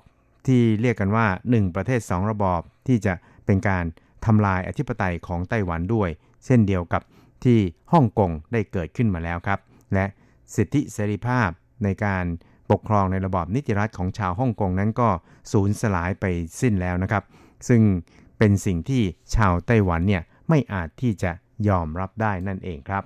[0.47, 3.13] ที่เรียกกันว่า 1 ประเทศ 2 ระบอบที่จะ
[3.45, 3.83] เป็นการ
[4.25, 6.09] ทำลายอธิปไตยของไต้หวันด้วย
[6.45, 7.01] เช่นเดียวกับ
[7.43, 7.59] ที่
[7.93, 9.59] ฮ่องกงได้เกิดขึ้นมาแล้วครับ
[9.93, 10.05] และ
[10.55, 11.49] สิทธิเสรีภาพ
[11.83, 12.25] ในการ
[12.71, 15.09] ปกครองในระบอบนิติรัฐของชาวฮ่องกงนั้นก็
[15.51, 16.25] สูญสลายไป
[16.61, 17.23] สิ้นแล้วนะครับ
[17.67, 17.81] ซึ่ง
[18.37, 19.03] เป็นสิ่งที่
[19.35, 21.31] ชาวไต้หวันเนี่ยไม่อาจที่จะ
[21.67, 23.03] ยอมรับได้นั่นเองครับ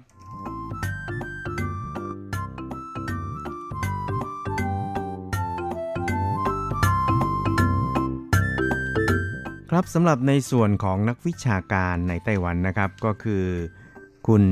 [9.70, 13.44] ครับสำหรับในส่วนของนักวิชาการในไต้หวันนะครับก็คือ
[14.28, 14.44] คุณ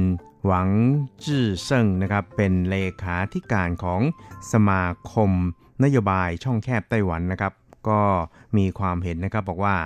[0.46, 0.70] หวัง
[1.26, 4.02] จื้อเซิงนะครับเป็นเลขาธิการของ
[4.52, 5.32] สมาคม
[5.84, 7.54] นโยบายช่องแคบไต้หวันนะครับ
[7.90, 8.02] ก็
[8.58, 9.78] มีความเห็นนะครับบอกว่า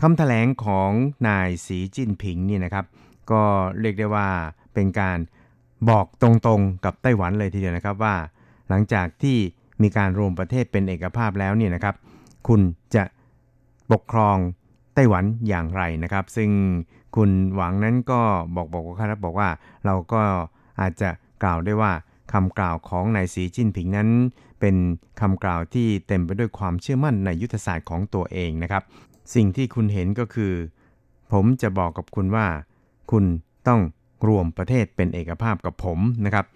[0.00, 0.90] คำแถลงของ
[1.28, 2.84] นายสีจิ้นผิงนี่นะครับ
[3.30, 3.42] ก็
[3.80, 4.28] เรียกได้ว่า
[4.74, 5.18] เป็นการ
[5.88, 8.14] บอกตรงๆกับไต้หวันเลยทีเดียวนะครับว่า
[8.68, 9.36] หลังจากที่
[9.82, 11.94] มีการรวมประเทศเป็นเอกภาพแล้วเนี่ยนะครับ
[12.48, 12.60] คุณ
[12.94, 13.04] จะ
[13.92, 14.36] ปกครอง
[14.94, 16.50] ไต้หวันอย่างไรนะครับ ซึ่ง
[17.16, 18.20] คุณหวังนั้นก็
[18.56, 19.48] บอกบอกว่าครับบอกว่า
[19.86, 20.22] เราก็
[20.80, 21.10] อาจจะ
[21.42, 21.92] กล่าวได้ว่า
[22.32, 24.08] คำกล่าวของนายสีจิ้นผิงนั้น
[24.60, 24.76] เป็น
[25.20, 28.82] คำกล่าวที่เต็มไปด้วยความเชื่อมั่นในยุทธศาสตร์ของตัวเองนะครับ
[29.34, 30.52] สิ่งที่คุณเห็นก็คือ
[31.32, 32.46] ผมจะบอกกับคุณว่า
[33.10, 33.24] คุณ
[33.68, 33.80] ต้อง
[34.28, 36.46] รวมประเทศเป็นเอกภาพกับผมนะครับ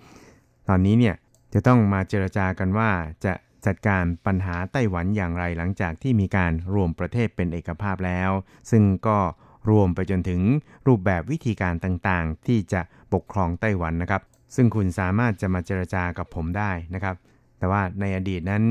[0.68, 1.14] ตอนนี้เนี่ย
[1.54, 2.90] จะต้องมาเจรจากันว่า
[3.24, 3.32] จะ
[3.66, 8.30] จัดการปัญหาไต้หวันอย่างไรหลังจากที่มีการรวมประเทศเป็นเอกภาพแล้ว
[8.70, 9.18] ซึ่งก็
[9.68, 10.40] รวมไปจนถึง
[10.86, 12.80] รูปแบบวิธีการต่างๆ ที่จะ
[13.12, 14.22] ปกครองไต้หวันนะครับ
[14.54, 17.16] ซึ่งคุณสามารถจะมาเจรจากับผมได้นะครับ
[17.58, 18.64] แต่ว่าในอดีตนั้น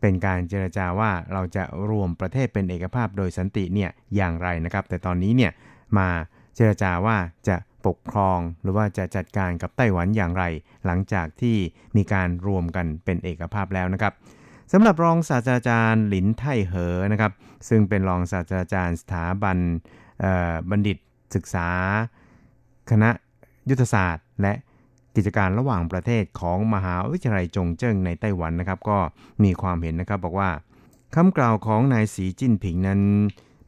[0.00, 5.52] เป็นการเจรจาว่าเราจะรวมประเทศเป็นเอกภาพโดยสันติเนี่ยอย่างไรนะครับ แต่ตอนนี้เนี่ย
[5.98, 6.08] มา
[6.54, 7.16] เจรจาว่า
[7.48, 10.44] จะปกครองหรือว่าจะจัดการกับไต้หวันอย่างไร
[10.86, 11.56] หลังจากที่
[11.96, 14.12] มีการรวมกันเป็นเอกภาพแล้วนะครับ
[14.72, 17.32] สำหรับรองศาสตราจารย์หลินไทเหอนะครับ
[17.68, 19.58] ซึ่งเป็นรองศาสตราจารย์สถาบัน
[20.70, 20.98] บัณฑิต
[21.34, 21.68] ศึกษา
[22.90, 23.10] คณะ
[23.70, 24.52] ยุทธศาสตร์ และ
[25.16, 28.98] กิจการระหว่างประเทศของมหาวิทยาลัยจงเจิ้งในไต้หวันนะครับ ก็
[29.44, 30.50] มีความเห็นนะครับบอกว่า
[31.14, 33.00] คำกล่าวของนายสีจิ้นผิงนั้น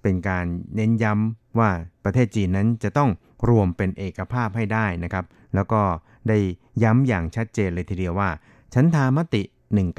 [0.03, 1.71] เป็นการเน้นย้ำว่า
[2.05, 3.11] ประเทศจีนนั้นจะต้อง
[3.49, 5.25] รวมเป็นเอกภาพให้ได้นะครับ
[5.55, 5.83] แล้วก็
[6.29, 6.39] ได้
[6.83, 8.31] ย้ำอย่างชัดเจนเลยทีเดียวว่า
[8.75, 9.43] ฉันทามติ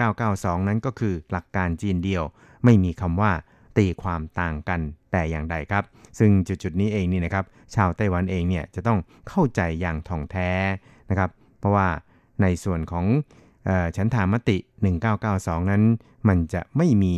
[0.05, 2.23] 1992 นั้นก็คือหลักการจีนเดียว
[2.63, 3.31] ไม่มีคำว่า
[3.77, 4.79] ตีความต่างกัน
[5.11, 5.83] แต่อย่างใดครับ
[6.19, 7.45] ซึ่งจุดๆนี้เองนี่นะครับ
[7.75, 8.99] ชาวไต้หวันเองเนี่ยจะต้อง
[9.29, 10.51] เข้าใจอย่างท่องแท้
[11.09, 11.29] นะครับ
[11.59, 11.87] เพราะว่า
[12.41, 13.05] ในส่วนของ
[13.95, 14.57] ฉันทามติ
[15.13, 15.83] 1992 นั้น
[16.27, 17.15] มันจะไม่มี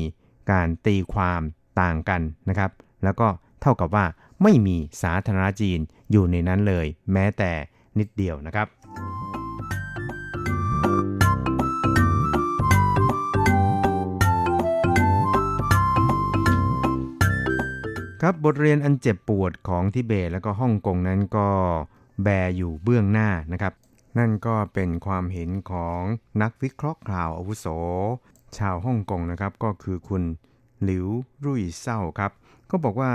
[0.52, 1.42] การตีความ
[1.82, 2.72] ต่างกันนะครับ
[3.04, 3.28] แล้วก็
[3.62, 4.06] เท่ากับว่า
[4.44, 5.80] ไม่มีสาธารณจีน
[6.12, 7.52] อยู่ในนั้นเลย แม้แต่
[8.00, 8.68] นิดเดียวนะครับ
[18.26, 21.48] ครับบทเรียนอันเจ็บปวดของทิเบตและก็ฮ่องกงนั้นก็
[22.24, 23.74] แบอยู่เบื้องหน้านะครับ
[24.18, 26.00] นั่นก็เป็นความเห็นของ
[26.42, 27.66] นักวิเคราะห์ข่าวอาวุโส
[28.58, 30.24] ชาวฮ่องกงนะครับก็คือคุณ
[30.84, 31.08] หลิว
[31.46, 32.32] รุ่ยเศร้าครับ
[32.72, 33.12] ก็บอกว่า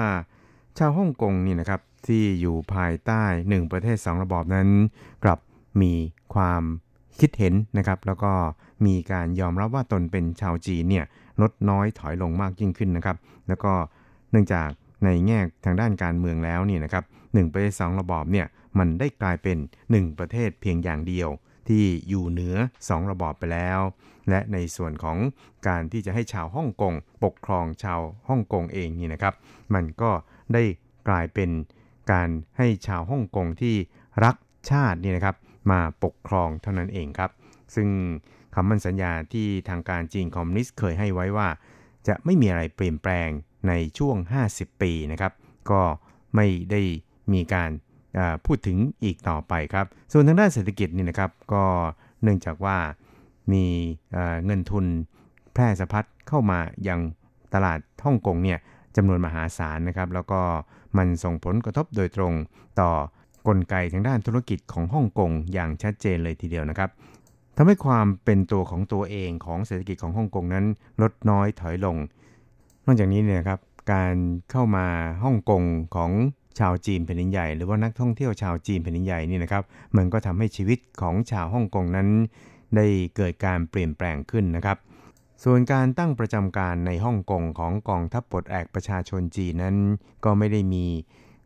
[0.79, 4.69] ชาวฮ่องกงนี่นะครับที่อยู่ภายใต้หนึ่งประเทศสองระบอบนั้น
[5.25, 5.39] กลับ
[5.81, 5.93] มี
[6.35, 6.63] ความ
[7.21, 8.33] คิดเห็นนะครับ แล้วก็
[8.87, 11.05] มีการยอมรับว่าตนเป็นชาวจีนเนี่ย
[11.43, 13.17] ลดน้อยถอยลงมากยิ่งขึ้นนะครับ
[13.49, 13.73] แล้วก็
[14.33, 14.71] เนื่องจาก
[15.05, 18.47] ในแง่ทางด้านการเมืองแล้วนี่นะครับหนึ่งประเทศสองระบอบเนี่ย
[18.79, 19.59] มันได้กลายเป็น
[19.93, 21.29] 1 ประเทศเพียงอย่างเดียว
[21.69, 23.81] ที่อยู่เหนือ 2 ระบอบไปแล้ว
[24.31, 25.19] และในส่วนของ
[25.69, 26.95] การที่จะให้ชาวฮ่องกง
[27.25, 29.35] ปกครองชาวฮ่องกงเองนี่นะครับ
[29.75, 30.11] มันก็
[30.55, 30.63] ได้
[31.09, 31.51] กลายเป็น
[32.13, 32.29] การ
[32.59, 33.77] ให้ชาวฮ่องกงที่
[34.25, 34.37] รัก
[34.71, 35.37] ชาตินี่นะครับ
[35.71, 37.31] มาปกครองเท่านั้นเองครับ
[37.75, 37.89] ซึ่ง
[38.55, 41.49] คำมั่นสัญญาที่ทางการจีนคอมมิวนิสต์เคยให้ไว้ว่า
[42.09, 43.29] จะไม่มีอะไรเปลี่ยนแปลง
[43.69, 44.17] ในช่วง
[44.51, 45.33] 50 ปีนะครับ
[45.71, 45.83] ก็
[46.35, 46.81] ไม่ได้
[47.33, 47.71] มีการ
[48.47, 51.65] พูดถึงอีกต่อไปครับ ส่วนทางด้านเศรษฐกิจนี่นะครับ ก็
[52.23, 52.79] เนื่องจากว่า
[53.53, 53.67] มี
[54.45, 54.87] เงินทุน
[55.55, 57.01] แพร่สะพัดเข้ามาอยัง
[57.55, 58.59] ตลาดฮ่องกงเนี่ย
[58.97, 60.41] จำนวนมหาศาลนะครับ แล้วก็
[60.97, 62.33] มันส่งผลกระทบโดยตรง
[62.81, 62.91] ต่อ
[63.49, 66.91] กลไกทางด้านธุรกิจของฮ่องกงอย่างชัดเจนเลยทีเดียวนะครับ
[67.57, 70.67] ทำให้ความเป็นตัวของตัวเองของเศรษฐกิจของฮ่องกงนั้น
[71.03, 71.97] ลดน้อยถอยลง
[72.87, 73.61] นอกจากนี้เนี่ยครับ
[73.93, 74.15] การ
[74.51, 74.87] เข้ามา
[75.25, 75.63] ฮ่องกง
[75.97, 76.11] ของ
[76.59, 79.63] ชาวจีนแผ่นดินใหญ่หรือว่านักท่องเที่ยวชาวจีนแผ่นดินใหญ่นี่นะครับ
[79.97, 82.09] มันก็ทำให้ชีวิตของชาวฮ่องกงนั้น
[82.77, 84.77] ได้เกิดการเปลี่ยนแปลงขึ้นนะครับ
[85.45, 89.77] ส่วนการตั้งประจำการในฮ่องกงของกองทัพปลดแอกประชาชนจีนนั้น
[90.25, 90.85] ก็ไม่ได้มี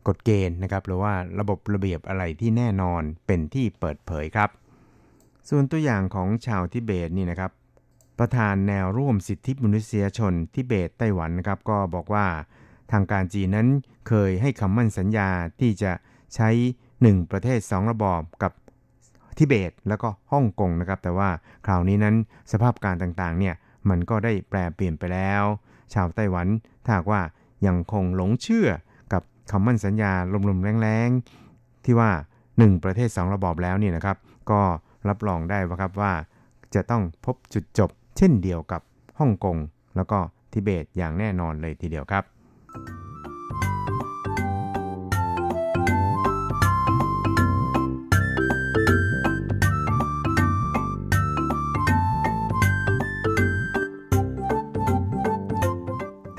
[0.07, 4.49] กฎเกณฑ์นะครับหรือว่าระบบระเบียบอะไรที่แน่นอนเป็นที่เปิดเผยครับ
[5.49, 7.51] ส่วนตัวอย่างของชาวทิเบตนี่นะครับ
[8.21, 12.25] ประธานแนวร่วมสิทธิมนุษยชนทิเบตไต้หวันนะครับก็บอกว่า
[12.91, 13.67] ทางการจีนนั้น
[14.07, 15.91] เคยให้คำมั่นสัญญาที่จะ
[16.35, 16.49] ใช้
[16.91, 18.51] 1 ประเทศ 2 ระบอบกับ
[19.37, 21.29] ทิเบตแล้วก็ฮ่องกงนะครับ แต่ว่า
[21.65, 22.15] คราวนี้นั้น
[22.51, 23.55] สภาพการต่างๆเนี่ย
[23.89, 25.43] มันก็ได้แปลเปลี่ยนไปแล้ว
[25.93, 26.47] ชาวไต้หวัน
[26.85, 27.21] ถ้าว่า
[27.65, 28.69] ยังคงหลงเชื่อ
[29.13, 30.13] กับคำมั่นสัญญา
[30.49, 32.11] ลมๆแรงๆ ที่ว่า
[32.49, 34.17] 1 ประเทศ 2 ระบอบแล้วเนี่ยนะครับ
[34.51, 34.61] ก็
[35.09, 36.13] รับรองได้ว่าครับว่า
[36.75, 38.81] จะต้องพบจุดจบ เช่นเดียวกับ
[39.19, 39.57] ฮ่องกง
[39.95, 40.19] แล้วก็
[40.51, 42.23] ทิเบตอย่างแน่นอนเลยทีเดียวครับ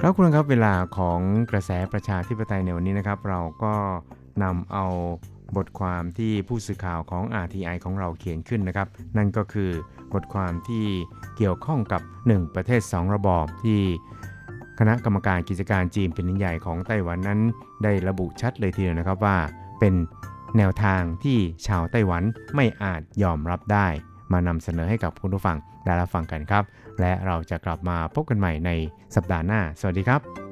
[0.04, 1.20] ครับคุณครับเวลาของ
[1.50, 3.74] กระแสประชาธิปไตยในวันนี้นะครับ เราก็
[4.42, 4.86] นำเอา
[5.56, 9.70] บทความที่ผู้สื่อข่าวของ RTI ของเราเขียนขึ้นนะครับ นั่นก็คือ
[10.12, 10.86] บทความที่
[11.36, 13.80] เกี่ยวข้องกับ 1 ประเทศ 2 ระบอบที่
[14.78, 17.40] คณะกรรมการกิจการจีนเป็นใหญ่ของไต้หวันนั้น
[17.82, 19.36] ได้ระบุชัดเลยทีเดียวนะครับว่า
[19.80, 19.94] เป็น
[20.56, 22.22] แนวทางที่ชาวไต้หวัน
[22.54, 23.88] ไม่อาจยอมรับได้
[24.32, 26.64] มานำเสนอให้กับคุณผู้ฟังได้รับฟังกันครับ
[27.00, 28.70] และเราจะกลับมาพบกันใหม่ใน
[29.14, 30.51] สัปดาห์หน้า สวัสดีครับ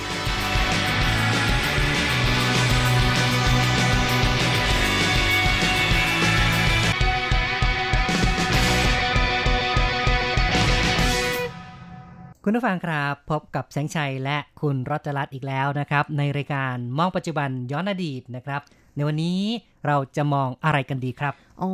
[12.43, 18.61] คุณผู้ฟังครับพบกับแสงชัยและคุณรัตรัตน์อีกแล้วนะครับ ในรายการมองปัจจุบันย้อนอดีตนะครับ
[18.95, 19.41] ในวันนี้
[19.87, 21.71] เราจะมองอะไรกันดีครับ อ๋อ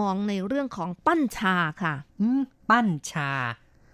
[0.00, 3.30] มองในเรื่องของปั้นชาค่ะ อืมปั้นชา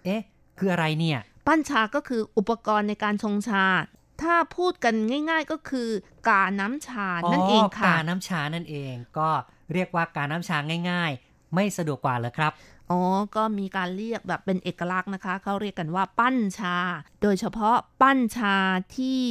[0.05, 0.21] เอ๊ะ
[0.59, 3.65] คืออะไรเนี่ย ปั้นชาก็คืออุปกรณ์ในการชงชา
[4.21, 4.95] ถ้าพูดกัน
[5.29, 5.89] ง่าย ๆก็คือ
[6.29, 9.29] กาน้ำชานั่นเองค่ะกาน้ำชานั่นเอง ก็
[9.73, 10.57] เรียกว่ากาน้ำชา
[10.91, 12.51] ง่าย ๆ ไม่สะดวกกว่าเหรอครับ
[12.93, 13.03] อ๋อ
[13.35, 16.77] ก็มีการเรียกแบบเป็นเอกลักษณ์นะคะ เขาเรียกกันว่าปั้นชา
[17.21, 18.55] โดยเฉพาะปั้นชา
[18.97, 19.23] ที่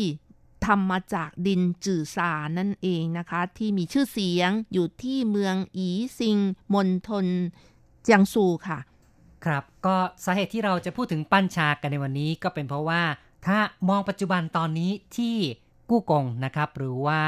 [0.67, 5.89] ทำมาจากดินจื่อซานั่นเองนะคะ ที่มีชื่อเสียงอยู่ที่เมืองอี
[6.19, 6.39] ซิง
[6.75, 7.27] มณฑล
[8.03, 8.79] เจียงซูค่ะ
[9.45, 13.03] ครับก็สาเหตุที่เราจะพูดถึงปั้นชากันในวันนี้ก็เป็นเพราะว่า
[13.47, 13.59] ถ้า
[13.89, 15.37] มองปัจจุบันตอนนี้ที่
[15.91, 17.21] กู้กงนะครับ หรือว่า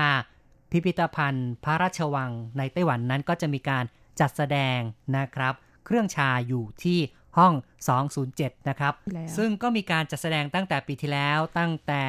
[0.70, 3.84] พิพิธภัณฑ์ พระราชวังในไต้หวันนั้นก็จะมีการ
[4.20, 4.78] จัดแสดง
[5.16, 5.54] นะครับ
[5.84, 6.98] เครื่องชาอยู่ที่
[7.38, 7.54] ห้อง
[8.10, 12.04] 207 นะครับแล้วซึ่งก็มีการจัดแสดงตั้งแต่ปีที่แล้วตั้งแต่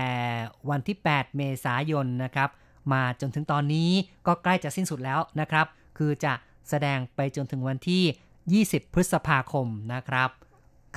[0.70, 2.50] วันที่ 8 เมษายนนะครับ
[2.94, 3.92] มาจนถึงตอนนี้
[4.28, 5.66] ก็ใกล้จะสิ้นสุดแล้วนะครับ
[5.98, 6.34] คือจะ
[6.70, 10.30] แสดงไปจนถึงวันที่ 20 พฤษภาคมนะครับ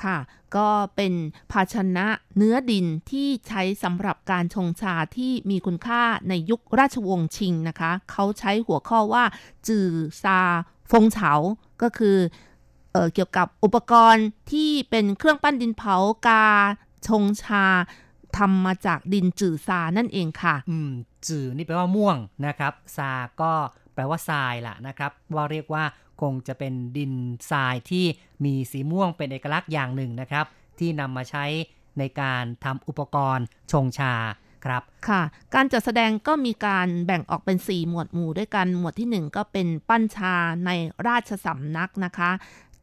[0.03, 0.17] ค่ะ
[0.55, 1.13] ก็เป็น
[1.51, 2.07] ภาชนะ
[2.37, 9.23] เนื้อดินที่ใช้สำหรับการชงชาที่มีคุณค่าในยุคราชวงศ์ชิงนะคะ เขาใช้หัวข้อว่า
[9.67, 9.89] จื่อ
[10.23, 10.39] ซา
[10.91, 11.33] ฟงเฉา
[11.81, 12.17] ก็คือ
[12.93, 15.95] เออเกี่ยวกับอุปกรณ์ที่เป็นเครื่องปั้นดินเผา
[16.27, 16.45] กา
[17.07, 17.65] ชงชา
[18.37, 20.91] ทำมาจากดินจื่อซานั่นเองค่ะ อืม
[21.27, 22.17] จื่อนี่แปลว่าม่วง
[22.47, 23.11] นะครับ ซา
[23.41, 23.53] ก็
[23.93, 25.83] แปลว่าทรายล่ะนะครับ ว่าเรียกว่า
[26.21, 27.13] คงจะเป็นดิน
[27.51, 28.05] ทรายที่
[28.45, 30.45] มีสีม่วงเป็นเอกลักษณ์อย่างหนึ่งนะครับ
[30.79, 31.45] ที่นำมาใช้
[31.99, 34.13] ในการทำอุปกรณ์ชงชา
[34.65, 35.21] ครับ ค่ะ
[35.55, 40.35] การจัดแสดงก็มีการแบ่งออกเป็น 4 หมวดหมู่ด้วยกัน หมวดที่ 1 ก็เป็นปั้นชา
[40.65, 40.71] ใน
[41.07, 42.31] ราชสำนักนะคะ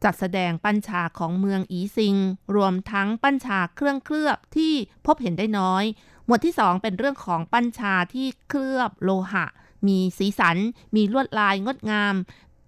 [0.03, 2.15] จัดแสดงปั้นชาของเมืองอีซิง
[2.55, 4.73] รวมทั้งปั้นชาเครื่องเคลือบที่
[5.05, 5.83] พบเห็นได้น้อย
[6.25, 9.45] หมวดที่ 2 เป็นเรื่องของปั้นชาที่เคลือบโลหะ
[9.87, 10.57] มีสีสัน
[10.95, 12.15] มีลวดลายงดงาม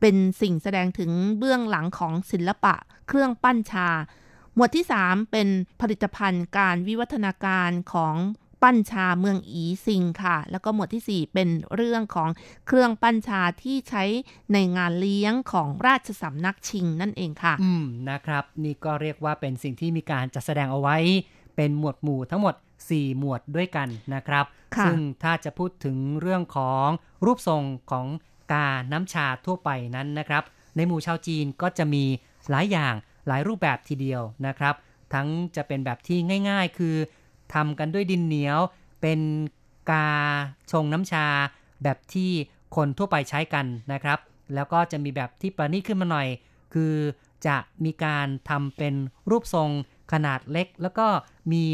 [0.02, 2.76] เป็นสิ่งแสดงถึงเบื้องหลังของศิลปะ
[3.08, 3.88] เครื่องปั้นชา
[4.56, 5.48] หมวดที่ 3 เป็น
[5.82, 8.16] ผลิตภัณฑ์การวิวัฒนาการของ
[8.62, 12.30] ปั้นชาเมืองอีซิงค่ะ แล้วก็หมวดทีสี่ 4 เป็นเรื่องของ
[12.68, 14.04] เครื่องปั้นชาที่ใช้
[14.54, 20.98] ในงานเลี้ยงของราชสำนักชิงนั่นเองค่ะ อืมนะครับ นี่ก็เรียกว่าเป็นสิ่งที่มีการจัดแสดงเอาไว้
[21.56, 22.56] เป็นหมวดหมู่ทั้งหมด
[22.88, 24.46] 4 หมวดด้วยกันนะครับ
[24.76, 26.88] ค่ะซึ่งถ้าจะพูดถึงเรื่องของ
[27.26, 28.08] รูปทรงของ
[28.52, 30.44] กาน้ำชาทั่วไปนั้นนะครับ
[30.76, 32.04] ในหมู่ชาวจีนก็จะมี
[32.50, 32.94] หลายอย่าง
[33.28, 34.76] หลายรูปแบบทีเดียวนะครับ
[35.14, 36.96] ทั้งจะเป็นแบบที่ง่าย ๆ คือ
[37.54, 38.60] ทำกันด้วยดินเหนียว
[39.02, 39.20] เป็น
[39.92, 40.08] กา
[40.72, 41.26] ชงน้ำชา
[41.84, 42.32] แบบที่
[42.76, 44.20] คนทั่วไปใช้กันนะครับ
[44.56, 46.28] แล้วก็จะมีแบบที่ประณีตขึ้นมาหน่อย
[46.74, 46.94] คือ
[47.48, 48.94] จะมีการทำเป็น
[49.30, 49.70] รูปทรง
[50.14, 51.08] ขนาดเล็ก แล้วก็
[51.54, 51.66] มี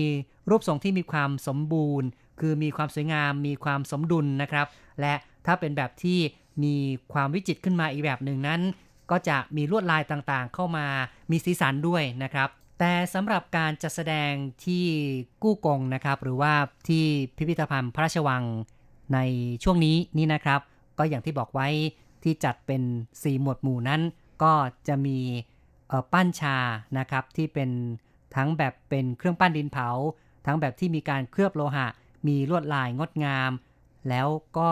[0.50, 2.08] รูปทรงที่มีความสมบูรณ์
[2.40, 4.68] คือมีความสวยงาม มีความสมดุลนะครับ
[5.02, 5.14] และ
[5.46, 6.20] ถ้าเป็นแบบที่
[6.64, 6.76] มี
[7.14, 8.62] ความวิจิตรขึ้นมาอีกแบบหนึ่งนั้น
[9.12, 10.86] ก็จะมีลวดลายต่างๆ เข้ามา
[11.32, 12.50] มีสีสันด้วยนะครับ
[12.80, 14.32] แต่สำหรับการจัดแสดง
[14.66, 14.86] ที่
[15.44, 16.54] กู้กงนะครับ หรือว่า
[16.88, 17.06] ที่
[17.38, 18.44] พิพิธภัณฑ์พระราชวัง
[19.14, 19.20] ใน
[19.64, 20.60] ช่วงนี้นี่นะครับ
[20.98, 21.68] ก็อย่างที่บอกไว้
[22.24, 22.82] ที่จัดเป็น
[23.22, 24.02] สีหมวดหมู่นั้น
[24.44, 24.54] ก็
[24.88, 25.20] จะมี
[26.14, 26.58] ปั้นชา
[26.98, 27.70] นะครับที่เป็น
[28.36, 29.90] ทั้งแบบเป็นเครื่องปั้นดินเผา
[30.46, 31.88] ทั้งแบบที่มีการเคลือบโลหะ
[32.28, 33.52] มีลวดลายงดงาม
[34.10, 34.72] แล้วก็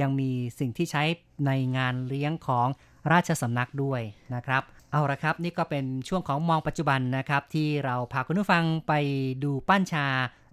[0.00, 1.02] ยังมีสิ่งที่ใช้
[1.46, 2.68] ในงานเลี้ยงของ
[3.12, 4.00] ราชสำนักด้วย
[4.34, 4.62] นะครับ
[4.96, 8.92] เอาละครับ นี่ก็เป็นช่วงของมองปัจจุบันนะครับ ที่เราพาคุณผู้ฟังไป
[9.44, 10.06] ดูปั้นชา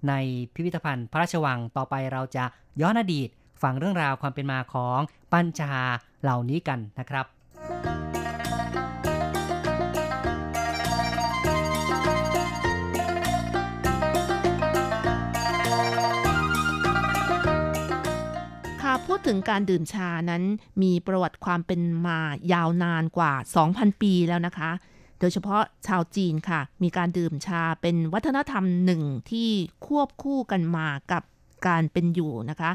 [0.10, 0.14] ใน
[0.54, 2.46] พิพิธภัณฑ์พระราชวังต่อไปเราจะ
[2.82, 3.30] ย้อนอดีต
[3.62, 5.00] ฟังเรื่องราวความเป็นมาของ
[5.32, 5.74] ปั้นชา
[6.22, 7.26] เหล่านี้กันนะครับ
[19.28, 20.44] ถึงการดื่มชานั้น
[20.84, 22.20] มีประวัติความเป็นมา
[22.54, 23.34] ยาวนานกว่า
[23.68, 24.72] 2,000 ปีแล้วนะคะ
[25.20, 29.50] โดยเฉพาะชาวจีนค่ะ มีการดื่มชาเป็นวัฒนธรรมหนึ่งที่
[29.86, 31.24] ควบคู่กันมากับ
[31.68, 32.72] การเป็นอยู่นะคะ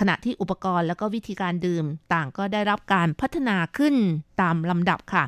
[0.00, 3.94] ขณะที่อุปกรณ์แล้วก็วิธีการดื่มต่างก็ได้รับการพัฒนาขึ้น
[4.40, 5.24] ตามลำดับค่ะ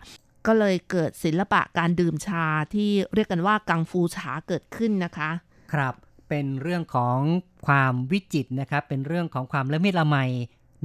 [0.47, 2.45] ก็เลยเกิดศิลปะการดื่มชา
[2.75, 5.31] ที่เรียกกันว่ากังฟูชาเกิดขึ้นนะคะ
[5.73, 5.95] ครับ
[6.29, 7.19] เป็นเรื่องของ
[7.67, 10.17] ความวิจิตรนะครับ เป็นเรื่องของความละเมียดละไม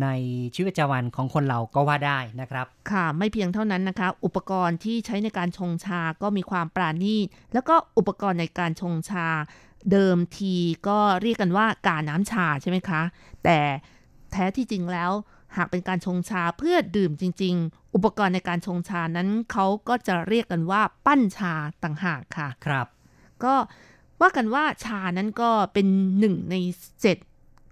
[0.02, 0.08] ใน
[0.54, 9.28] ชีวิตประจำวันของคนเราก็ว่าได้นะครับ ค่ะไม่เพียงเท่านั้นนะคะ อุปกรณ์ที่ใช้ในการชงชาก็มีความปราณีตแล้วก็อุปกรณ์ในการชงชา
[9.92, 10.56] เดิมที
[10.88, 13.02] ก็เรียกกันว่ากาน้ำชาใช่ไหมคะ
[13.44, 13.60] แต่
[14.32, 15.12] แท้ที่จริงแล้ว
[15.58, 22.88] หากเป็นการชงชาเพื่อดื่มจริง ๆ อุปกรณ์ในการชงชานั้นเขาก็จะเรียกกันว่าปั้นชาต่างหากค่ะ ครับ
[23.44, 23.54] ก็
[24.22, 25.88] ว่ากันว่าชานั้นก็เป็น
[26.20, 26.56] หนึ่งใน
[27.02, 27.18] เจ็ด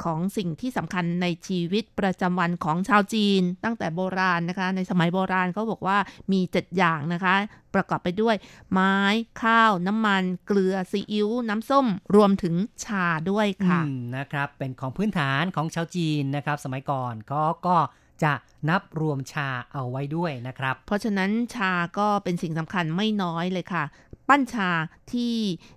[0.03, 5.97] ของสิ่งที่สำคัญในชีวิตประจำวันของชาวจีน ตั้งแต่โบราณนะคะ ในสมัยโบราณเขาบอกว่า
[6.31, 7.35] มีเจ็ดอย่างนะคะ
[7.75, 8.35] ประกอบไปด้วย
[8.71, 8.95] ไม้
[9.43, 17.77] ข้าว น้ำมัน เกลือซีอิ๊วน้ำส้ม รวมถึงชาด้วยค่ะอืมนะครับ เป็นของพื้นฐานของชาวจีนนะครับ สมัยก่อนก็ก็
[18.23, 18.33] จะ
[18.69, 23.83] นับรวมชาเอาไว้ด้วยนะครับ เพราะฉะนั้นชาก็เป็นสิ่งสำคัญไม่น้อยเลยค่ะ
[24.27, 24.69] ปั้นชา
[25.11, 25.35] ที่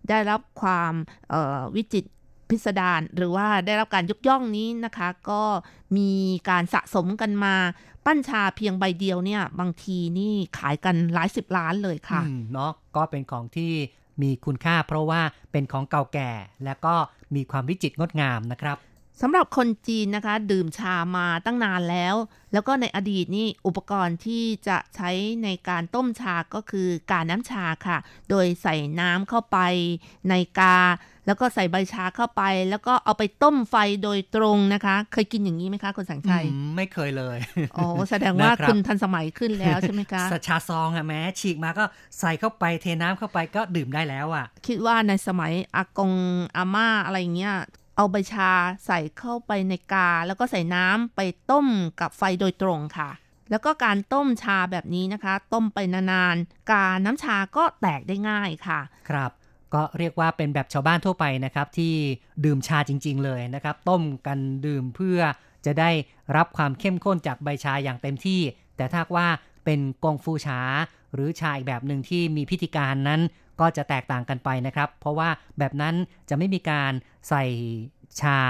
[0.08, 0.92] ได้รับความ
[1.30, 2.08] เอ่อวิจิตร
[2.48, 5.42] พิสดารหรือว่าได้รับการยกย่องนี้นะคะ ก็
[5.96, 6.10] มี
[6.50, 7.54] การสะสมกันมา
[8.04, 12.22] ปั้นชาเพียงใบเดียวเนี่ย บางทีนี่ขายกันหลายสิบล้านเลยค่ะ
[12.52, 13.72] เนาะก็เป็นของที่
[14.22, 15.20] มีคุณค่าเพราะว่า
[15.52, 16.30] เป็นของเก่าแก่
[16.64, 16.94] และก็
[17.34, 18.76] มีความวิจิตรงดงามนะครับ
[19.20, 22.14] สำหรับคนจีนนะคะ ดื่มชามาตั้งนานแล้ว
[22.52, 25.10] แล้วก็ในอดีตนี่อุปกรณ์ที่จะใช้
[25.44, 27.98] ในการต้มชาก็คือการน้ำชาค่ะ
[28.30, 29.58] โดยใส่น้ำเข้าไป
[30.28, 30.78] ในกา
[31.26, 37.38] แล้วก็ใส่ใบชาเข้าไป แล้วก็เอาไปต้มไฟโดยตรงนะคะ เคยกินอย่างนี้ไหมคะคุณสังชัยอืมไม่เคยเลย
[37.76, 41.84] อ๋อแสดงว่านะครับคุณทันสมัยขึ้นแล้วใช่ไหมคะสชาซองอะแม้ฉีกมาก็
[42.18, 46.12] ใส่เข้าไปเทน้ำเข้าไปก็ดื่มได้แล้วอะคิดว่าในสมัยอากง
[46.56, 47.54] อาม่าอะไรเงี้ย
[47.96, 48.50] เอาใบชา
[48.86, 51.20] ใส่เข้าไปในกา แล้วก็ใส่น้ำไป
[51.50, 51.66] ต้ม
[52.00, 53.10] กับไฟโดยตรงค่ะ
[53.50, 59.30] แล้วก็การต้มชาแบบนี้นะคะ ต้มไปนานๆ กาน้ำชาก็แตกได้ง่ายค่ะ ครับ
[59.74, 61.94] ก็เรียกว่าเป็นแบบชาวบ้านทั่วไปนะครับ ที่
[62.44, 65.20] ดื่มชาจริง ๆ เลยนะครับ ต้มกันดื่มเพื่อ
[65.66, 65.90] จะได้
[66.36, 68.40] รับความเข้มข้นจากใบชาอย่างเต็มที่
[68.76, 69.28] แต่ถ้าว่า
[69.64, 70.60] เป็นกงฟูชา
[71.14, 73.20] หรือชาอีกแบบหนึ่งที่มีพิธีการนั้น
[73.60, 75.28] ก็จะแตกต่างกันไปนะครับ เพราะว่า
[75.58, 75.94] แบบนั้น
[76.28, 76.92] จะไม่มีการ
[77.28, 77.44] ใส่
[78.20, 78.40] ชา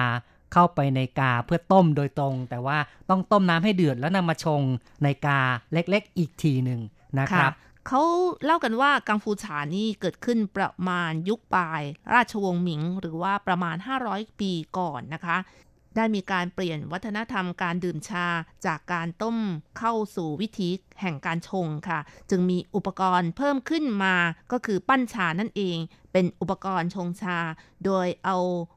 [0.52, 2.78] เข้าไปในกาเพื่อต้มโดยตรง แต่ว่า
[3.10, 4.62] ต้องต้มน้ำให้เดือดแล้วนำมาชง
[5.04, 5.40] ในกา
[5.72, 6.80] เล็กๆ อีกทีหนึ่ง
[7.20, 7.52] นะครับ
[7.88, 8.02] เขา
[8.44, 11.82] เล่ากันว่ากังฟูชานี่เกิดขึ้นประมาณยุคปลาย
[12.14, 13.76] ราชวงศ์หมิง หรือว่าประมาณ
[14.08, 15.36] 500 ปีก่อนนะคะ
[15.96, 18.26] ได้มีการเปลี่ยนวัฒนธรรมการดื่มชา
[18.66, 19.36] จากการต้ม
[19.78, 20.68] เข้าสู่วิธี
[21.00, 24.16] แห่งการชงค่ะ จึงมีอุปกรณ์เพิ่มขึ้นมา
[24.52, 25.78] ก็คือปั้นชานั่นเอง
[26.12, 27.38] เป็นอุปกรณ์ชงชา
[27.84, 28.36] โดยเอา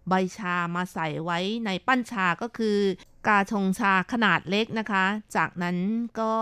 [0.09, 2.77] ใบชามาใส่ไว้ในปั้นชาก็คือ
[3.27, 5.05] กาชงชาขนาดเล็กนะคะ
[5.35, 5.77] จากนั้น
[6.19, 6.33] ก็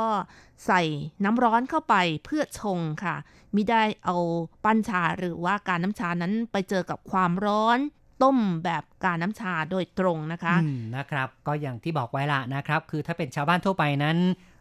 [0.66, 0.82] ใส่
[1.24, 1.96] น้ำร้อนเข้าไป
[2.26, 3.16] เพื่อชงค่ะ
[3.56, 4.18] มิได้เอา
[4.66, 7.80] ปั้นชาหรือว่าการน้ำชานั้นไปเจอกับความร้อน
[8.24, 14.18] ต้มแบบการน้ำชาโดยตรงนะคะอืมนะครับก็อย่างที่บอกไว้ละนะครับ คือถ้าเป็นชาวบ้านทั่วไปนั้น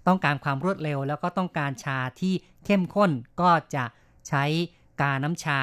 [0.09, 2.35] ต้องการความรวดเร็ว แล้วก็ต้องการชาที่
[2.65, 3.85] เข้มข้นก็จะ
[4.29, 4.45] ใช้
[5.01, 5.61] กาน้ำชา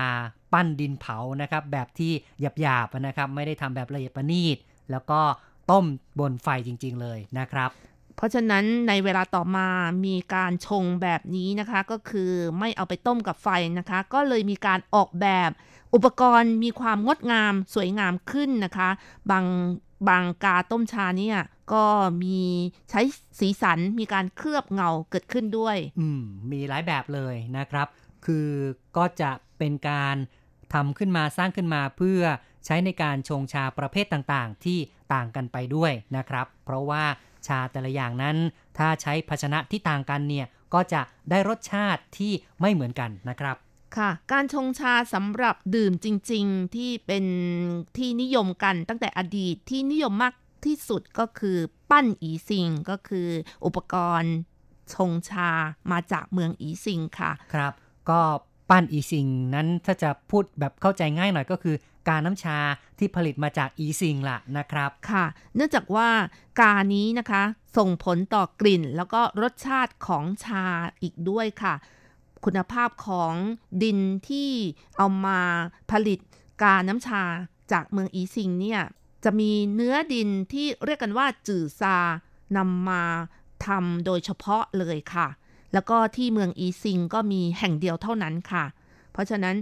[0.53, 2.11] ปั้นดินเผานะครับ แบบที่
[2.61, 4.57] หยาบๆนะครับ ไม่ได้ทำแบบละเอียดประณีต
[4.91, 5.19] แล้วก็
[5.71, 5.85] ต้ม
[6.19, 7.69] บนไฟจริง ๆ เลยนะครับ
[8.15, 9.67] เพราะฉะนั้นในเวลาต่อมา
[10.05, 13.47] มีการชงแบบนี้นะคะ ก็คือไม่เอาไปต้มกับไฟ
[13.79, 15.49] นะคะ ก็เลยมีการออกแบบ
[15.93, 18.89] อุปกรณ์มีความงดงามสวยงามขึ้นนะคะ
[19.31, 19.45] บาง
[20.09, 21.37] บางกาต้มชาเนี่ย
[21.73, 21.85] ก็
[22.23, 22.39] มี
[22.89, 23.01] ใช้
[23.39, 26.21] สีสันมีการเคลือบเงาเกิดขึ้นด้วย อืม
[26.51, 27.87] มีหลายแบบเลยนะครับ
[28.25, 28.49] คือ
[28.97, 30.15] ก็จะเป็นการ
[30.73, 32.21] ทำขึ้นมาสร้างขึ้นมาเพื่อ
[32.65, 34.79] ใช้ในการชงชาประเภทต่างๆ ที่
[35.13, 37.03] ต่างกันไปด้วยนะครับ เพราะว่า
[37.47, 38.37] ชาแต่ละอย่างนั้น
[38.77, 42.31] ถ้าใช้ภาชนะที่ต่างกันเนี่ยก็จะได้รสชาติที่
[42.61, 43.55] ไม่เหมือนกันนะครับ
[43.97, 47.25] ค่ะ การชงชาสำหรับดื่มจริง ๆ ที่เป็น
[47.97, 50.33] ที่นิยมกันตั้งแต่อดีตที่นิยมมาก
[50.65, 51.57] ที่สุดก็คือ
[51.91, 53.27] ปั้นอีซิงก็คือ
[53.65, 54.33] อุปกรณ์
[54.93, 55.49] ชงชา
[55.91, 57.73] มาจากเมืองอีซิงค่ะ ครับ
[58.09, 58.21] ก็
[58.69, 61.75] ปั้นอีซิงนั้นถ้าจะพูดแบบเข้าใจง่ายหน่อยก็คือ
[62.09, 62.57] การน้ำชา
[62.99, 65.25] ที่ผลิตมาจากอีซิงล่ะนะครับ ค่ะ
[65.55, 66.09] เนื่องจากว่า
[66.59, 67.43] กานี้นะคะ
[67.77, 70.65] ส่งผลต่อกลิ่นแล้วก็รสชาติของชา
[71.01, 71.73] อีกด้วยค่ะ
[72.45, 73.33] คุณภาพของ
[73.83, 74.51] ดินที่
[74.97, 75.39] เอามา
[75.91, 76.19] ผลิต
[76.61, 77.23] กาน้ำชา
[77.71, 78.81] จากเมืองอีซิงเนี่ย
[79.23, 81.97] จะมีเนื้อดินที่เรียกกันว่าจื่อซา
[82.57, 83.03] นำมา
[83.65, 85.27] ทำโดยเฉพาะเลยค่ะ
[85.73, 88.65] แล้วก็ที่เมืองอีซิงก็มีแห่งเดียวเท่านั้นค่ะ
[89.11, 89.55] เพราะฉะนั้น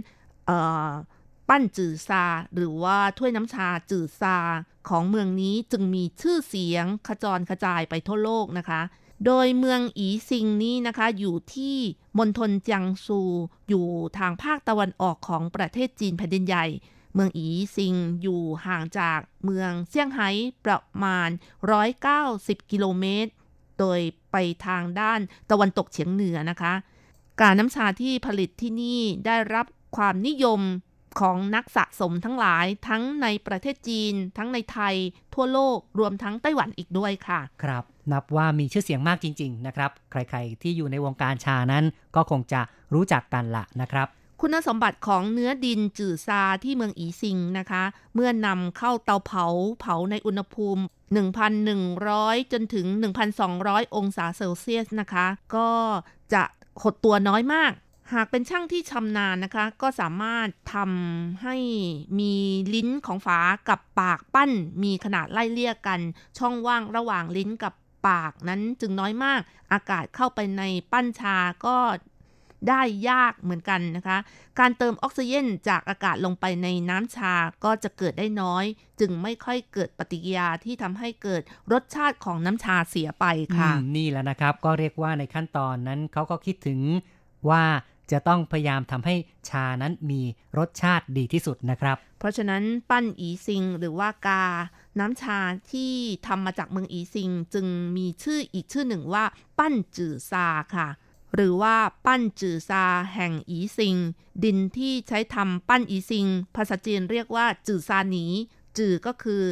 [1.48, 2.24] ปั้นจือซา
[2.56, 4.36] หรือว่าถ้วยน้ำชาจือซา
[4.88, 8.80] ของเมืองนี้จึงมีชื่อเสียงขจรกระจายไปทั่วโลกนะคะ
[9.26, 11.76] โดยเมืองอีซิงนี้นะคะ อยู่ที่
[12.18, 13.20] มณฑลจิงซู
[13.68, 13.86] อยู่
[14.18, 16.66] ทางภาคตะวันออกของประเทศจีนแผ่นดินใหญ่
[17.14, 17.46] เมืองอี
[17.76, 20.28] ซิงอยู่ห่างจากเมืองเซี่ยงไฮ้
[20.64, 21.28] ประมาณ
[22.00, 23.30] 190 กิโลเมตร
[23.78, 24.00] โดย
[24.32, 26.72] ไปทางด้านตะวันตกเฉียงเหนือนะคะ
[27.40, 29.66] การน้ำชาที่ผลิตที่นี่ได้รับ
[29.96, 30.60] ความนิยม
[31.20, 34.94] ของนักสะสมทั้งหลายทั้งในประเทศจีน ทั้งในไทย
[35.34, 41.84] ทั่วโลกรวมทั้งไต้หวันอีกด้วยค่ะ ครับ นับว่ามีชื่อเสียงมากจริง ๆ นะครับ ใครๆ ที่อยู่ในวงการชานั้น
[42.16, 42.60] ก็คงจะ
[42.94, 44.08] รู้จักกันละนะครับ
[44.40, 47.82] คุณสมบัติของเนื้อดินจื่อซาที่เมืองอีซิงนะคะ
[48.14, 49.46] เมื่อนำเข้าเตาเผา
[49.80, 50.82] เผาในอุณหภูมิ
[51.62, 52.86] 1,100 จนถึง
[53.40, 55.68] 1,200 องศาเซลเซียสนะคะ ก็
[56.34, 56.42] จะ
[56.82, 57.72] หดตัวน้อยมาก
[58.14, 61.56] หากเป็นช่างที่ชำนาญนะคะ ก็สามารถทำให้
[62.18, 62.34] มี
[62.74, 64.50] ลิ้นของฝากับปากปั้น
[64.82, 66.00] มีขนาดไล่เลี่ยกัน
[66.38, 67.74] ช่องว่างระหว่างลิ้นกับ
[68.08, 69.40] ปากนั้นจึงน้อยมาก
[69.72, 71.36] อากาศเข้าไปในปั้นชา
[71.66, 71.76] ก็
[72.68, 74.18] ได้ยากเหมือนกันนะคะ
[74.58, 77.34] การเติมออกซิเจนจากอากาศลงไปในน้ำชา
[77.64, 78.64] ก็จะเกิดได้น้อย
[79.00, 81.42] จึงไม่ค่อยเกิดปฏิกิริยาที่ทำให้เกิด
[81.72, 83.24] รสชาติของน้ำชาเสียไป
[83.58, 86.80] ค่ะนี่แหละนะครับก็เรียกว่าในขั้นตอนนั้นเขาก็คิดถึง
[87.50, 87.64] ว่า
[88.12, 89.14] จะต้องพยายามทำให้
[89.48, 90.22] ชานั้นมี
[90.58, 94.44] รสชาติดีที่สุดนะครับ เพราะฉะนั้นปั้นอีซิงหรือว่ากา
[94.98, 95.38] น้ำชา
[95.72, 95.92] ที่
[96.26, 99.24] ทำมาจากเมืองอีซิง จึงมีชื่ออีกชื่อหนึ่งว่า
[99.58, 100.46] ปั้นจือซา
[100.76, 100.88] ค่ะ
[101.34, 102.84] หรือว่าปั้นจือซา
[103.14, 103.96] แห่งอีซิง
[104.44, 108.26] ดินที่ใช้ทำปั้นอีซิง ภาษาจีนเรียกว่า จือซาหนี
[108.78, 109.42] จือก็คือ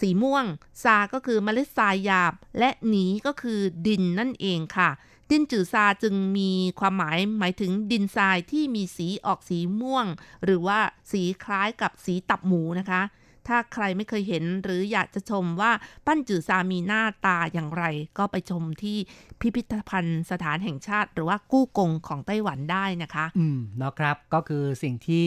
[0.00, 0.44] สีม่วง
[0.82, 4.90] ซาก็คือเมล็ดทรายหยาบ และหนีก็คือดินนั่นเองค่ะ
[5.30, 6.50] ดินจือซาจึงมี
[6.80, 10.06] ความหมายหมายถึงดินทรายที่มีสีออกสีม่วง
[10.44, 10.78] หรือว่า
[11.12, 13.02] สีคล้ายกับสีตับหมูนะคะ
[13.48, 15.72] ถ้าใครไม่เคยเห็นหรืออยากจะชมว่า
[16.06, 17.84] ปั้นจือซามีหน้าตาอย่างไร
[18.18, 18.98] ก็ไปชมที่
[19.40, 25.26] พิพิธภัณฑ์สถานแห่งชาติ หรือว่ากู้กงของไต้หวันได้นะคะ อืมเนาะครับก็คือสิ่งที่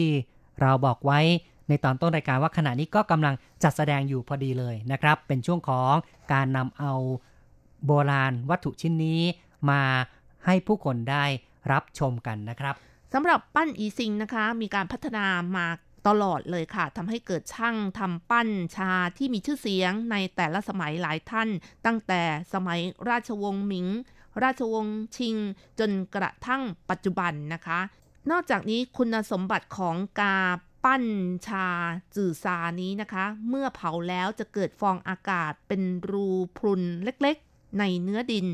[0.60, 1.20] เราบอกไว้
[1.68, 5.92] ในตอนต้นรายการว่าขณะนี้ก็กำลังจัดแสดงอยู่พอดีเลยนะครับ เป็นช่วงของ
[6.32, 6.92] การนำเอา
[7.86, 9.22] โบราณวัตถุชิ้นนี้
[9.70, 9.82] มา
[10.46, 11.24] ให้ผู้คนได้
[11.72, 12.74] รับชมกันนะครับ
[13.12, 15.66] สำหรับปั้นอีซิงนะคะ มีการพัฒนามา
[16.08, 21.48] ตลอดเลยค่ะทำให้เกิดช่างทำปั้นชาที่มีชื่อเสียงในแต่ละสมัยหลายท่าน
[21.86, 22.22] ตั้งแต่
[22.54, 23.86] สมัยราชวงศ์หมิง
[24.42, 25.36] ราชวงศ์ชิง
[25.78, 27.80] จนกระทั่งปัจจุบันนะคะ
[28.30, 30.38] นอกจากนี้คุณสมบัติของกา
[30.84, 31.04] ปั้น
[31.46, 31.66] ชา
[32.14, 38.46] จื่อซานี้นะคะ เมื่อเผาแล้วจะเกิดฟองอากาศเป็นรูพรุนเล็กๆ ในเนื้อดิน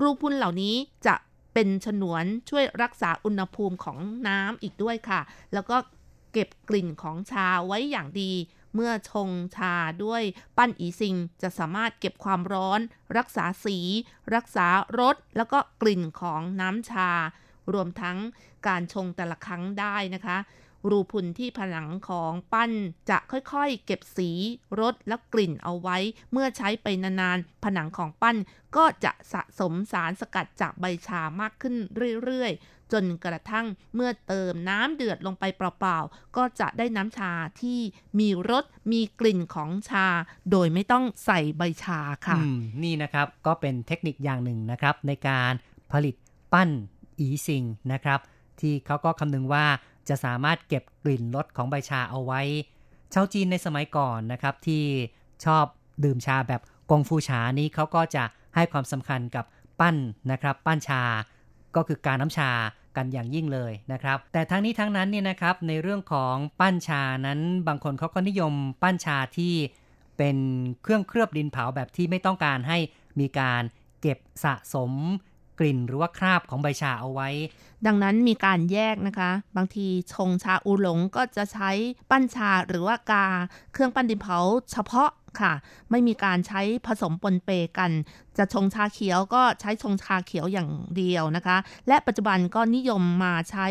[0.00, 0.74] รูพรุนเหล่านี้
[1.06, 1.14] จะ
[1.54, 5.20] เป็นฉนวนช่วยรักษาอุณหภูมิของน้ำอีกด้วยค่ะ
[5.54, 5.76] แล้วก็
[6.32, 8.32] เก็บกลิ่นของชาไว้อย่างดี
[8.74, 9.74] เมื่อชงชา
[10.04, 10.22] ด้วย
[10.56, 12.80] ปั้นอีซิง จะสามารถเก็บความร้อน
[13.16, 13.78] รักษาสี
[14.34, 14.66] รักษา
[15.00, 17.10] รสแล้วก็กลิ่นของน้ำชา
[17.72, 18.18] รวมทั้ง
[18.66, 20.38] การชงแต่ละครั้งได้นะคะ
[20.88, 22.72] รูพุนที่ผนังของปั้น
[23.10, 24.30] จะค่อยๆ เก็บสี
[24.80, 25.96] รสและกลิ่นเอาไว้
[26.32, 28.36] เมื่อใช้ไปนานๆ ผนังของปั้น
[28.76, 31.74] ก็จะสะสมสารสกัดจากใบชามากขึ้น
[32.24, 37.80] เรื่อยๆ จนกระทั่งเมื่อเติมน้ำเดือดลงไปเปล่าๆ ก็จะได้น้ำชาที่
[38.18, 40.06] มีรสมีกลิ่นของชา
[40.50, 42.38] โดยไม่ต้องใส่ใบชาค่ะ
[42.82, 45.52] นี่นะครับก็เป็นเทคนิคอย่างหนึ่งนะครับ ในการ
[45.92, 46.14] ผลิต
[46.52, 46.70] ปั้น
[47.18, 47.62] อีซิง
[47.92, 48.20] นะครับ
[48.60, 49.66] ที่เขาก็คำนึงว่า
[50.08, 52.40] จะสามารถเก็บกลิ่นรสของใบชาเอาไว้
[53.14, 54.84] ชาวจีนในสมัยก่อนนะครับที่
[55.44, 55.64] ชอบ
[56.04, 58.24] ดื่มชาแบบกงฟูชานี้เขาก็จะ
[58.54, 59.44] ให้ความสำคัญกับ
[59.80, 59.96] ปั้น
[60.30, 61.02] นะครับ ปั้นชา
[61.76, 62.50] ก็คือการน้ำชา
[62.96, 69.54] กันอย่างยิ่งเลยนะครับ แต่ทั้งนี้ทั้งนั้นเนี่ยนะครับในเรื่องของปั้นชานั้นบางคนเขาก็นิยมปั้นชาที่
[70.18, 70.36] เป็น
[70.82, 72.78] เครื่องเคลือบดินเผาแบบที่ไม่ต้องการให้
[73.20, 73.62] มีการ
[74.00, 74.92] เก็บสะสม
[75.60, 77.28] กลิ่นหรือว่าคราบของใบชาเอาไว้
[77.86, 81.70] ดังนั้นมีการแยกนะคะ บางทีชงชาอูหลงก็จะใช้
[82.10, 83.26] ปั้นชาหรือว่ากา
[83.72, 84.38] เครื่องปั้นดินเผา
[84.72, 85.52] เฉพาะค่ะ
[85.90, 87.90] ไม่มีการใช้ผสมปนเปกัน
[88.38, 91.56] จะชงชาเขียวก็ใช้ชงชาเขียวอย่างเดียวนะคะ
[91.88, 93.68] และปัจจุบันก็นิยมมาใช้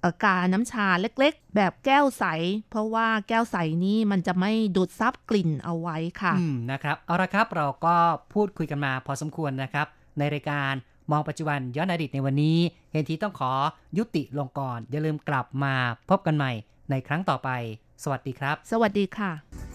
[0.00, 2.24] เอ่อกาน้ำชาเล็กๆ แบบแก้วใส
[2.70, 7.94] เพราะว่าแก้วใสนี้มันจะไม่ดูดซับกลิ่นเอาไว้ค่ะอืมนะครับ เอาละครับเราก็
[8.34, 9.86] พูดคุยกันมาพอสมควรนะครับ
[10.18, 10.74] ในรายการ
[11.10, 12.58] มองปัจจุบันย้อนอดีตในวันนี้
[12.92, 13.52] เห็นทีต้องขอ
[13.98, 15.74] ยุติลงก่อน อย่าลืมกลับมา
[16.10, 16.52] พบกันใหม่
[16.90, 17.50] ในครั้งต่อไป
[18.02, 19.67] สวัสดีครับ สวัสดีค่ะ